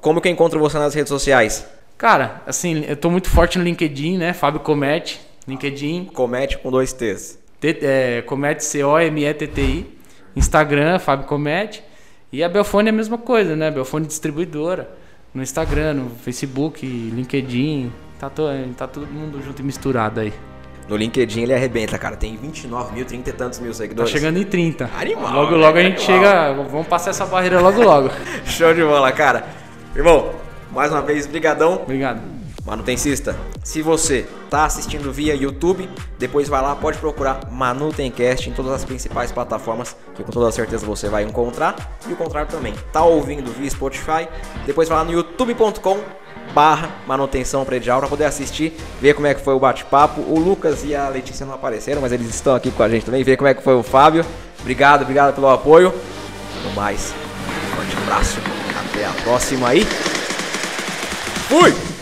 Como 0.00 0.20
que 0.20 0.26
eu 0.26 0.32
encontro 0.32 0.58
você 0.58 0.80
nas 0.80 0.94
redes 0.94 1.10
sociais? 1.10 1.64
Cara, 2.04 2.42
assim, 2.46 2.84
eu 2.86 2.96
tô 2.96 3.08
muito 3.08 3.30
forte 3.30 3.56
no 3.56 3.64
LinkedIn, 3.64 4.18
né? 4.18 4.34
Fábio 4.34 4.60
Comete, 4.60 5.18
LinkedIn. 5.48 6.10
Comete 6.12 6.58
com 6.58 6.70
dois 6.70 6.92
T's. 6.92 7.38
T, 7.58 7.78
é, 7.80 8.20
Comete, 8.20 8.62
C-O-M-E-T-T-I. 8.62 9.86
Instagram, 10.36 10.98
Fábio 10.98 11.26
Comete. 11.26 11.82
E 12.30 12.44
a 12.44 12.48
Belfone 12.50 12.88
é 12.88 12.90
a 12.90 12.92
mesma 12.92 13.16
coisa, 13.16 13.56
né? 13.56 13.70
Belfone 13.70 14.04
distribuidora. 14.04 14.90
No 15.32 15.42
Instagram, 15.42 15.94
no 15.94 16.10
Facebook, 16.10 16.86
LinkedIn. 16.86 17.90
Tá, 18.18 18.28
to, 18.28 18.42
tá 18.76 18.86
todo 18.86 19.06
mundo 19.06 19.40
junto 19.42 19.62
e 19.62 19.64
misturado 19.64 20.20
aí. 20.20 20.34
No 20.86 20.96
LinkedIn 20.96 21.44
ele 21.44 21.54
arrebenta, 21.54 21.98
cara. 21.98 22.16
Tem 22.16 22.36
29 22.36 22.96
mil, 22.96 23.06
30 23.06 23.30
e 23.30 23.32
tantos 23.32 23.58
mil 23.60 23.72
seguidores. 23.72 24.12
Tá 24.12 24.18
chegando 24.18 24.38
em 24.38 24.44
30. 24.44 24.90
Animal. 24.94 25.32
Logo, 25.32 25.56
logo 25.56 25.78
a 25.78 25.82
gente 25.82 26.10
animal. 26.10 26.22
chega. 26.22 26.52
Vamos 26.64 26.86
passar 26.86 27.12
essa 27.12 27.24
barreira 27.24 27.62
logo, 27.62 27.82
logo. 27.82 28.10
Show 28.44 28.74
de 28.74 28.82
bola, 28.82 29.10
cara. 29.10 29.48
Irmão, 29.96 30.43
mais 30.74 30.90
uma 30.90 31.00
vez, 31.00 31.26
brigadão. 31.26 31.74
Obrigado. 31.74 32.20
Manutencista, 32.66 33.36
se 33.62 33.82
você 33.82 34.26
tá 34.48 34.64
assistindo 34.64 35.12
via 35.12 35.34
YouTube, 35.34 35.88
depois 36.18 36.48
vai 36.48 36.62
lá, 36.62 36.74
pode 36.74 36.96
procurar 36.96 37.40
Manutencast 37.50 38.48
em 38.48 38.54
todas 38.54 38.72
as 38.72 38.84
principais 38.84 39.30
plataformas, 39.30 39.94
que 40.14 40.24
com 40.24 40.32
toda 40.32 40.50
certeza 40.50 40.84
você 40.84 41.08
vai 41.08 41.24
encontrar. 41.24 41.76
E 42.08 42.12
o 42.12 42.16
contrário 42.16 42.50
também, 42.50 42.74
tá 42.90 43.04
ouvindo 43.04 43.52
via 43.52 43.68
Spotify, 43.68 44.26
depois 44.66 44.88
vai 44.88 44.98
lá 44.98 45.04
no 45.04 45.12
youtube.com 45.12 45.98
barra 46.54 46.90
manutenção 47.06 47.64
predial 47.64 47.98
para 48.00 48.08
poder 48.08 48.24
assistir, 48.24 48.76
ver 49.00 49.14
como 49.14 49.26
é 49.26 49.34
que 49.34 49.42
foi 49.42 49.54
o 49.54 49.58
bate-papo. 49.58 50.22
O 50.22 50.38
Lucas 50.38 50.84
e 50.84 50.94
a 50.94 51.08
Letícia 51.08 51.44
não 51.44 51.54
apareceram, 51.54 52.00
mas 52.00 52.12
eles 52.12 52.28
estão 52.34 52.54
aqui 52.54 52.70
com 52.70 52.82
a 52.82 52.88
gente 52.88 53.04
também, 53.04 53.22
ver 53.22 53.36
como 53.36 53.48
é 53.48 53.54
que 53.54 53.62
foi 53.62 53.74
o 53.74 53.82
Fábio. 53.82 54.24
Obrigado, 54.60 55.02
obrigado 55.02 55.34
pelo 55.34 55.48
apoio. 55.48 55.92
No 56.64 56.72
mais, 56.74 57.12
um 57.12 57.76
forte 57.76 57.96
abraço. 57.98 58.38
Até 58.90 59.04
a 59.04 59.12
próxima 59.22 59.68
aí. 59.68 59.86
Fui! 61.48 61.93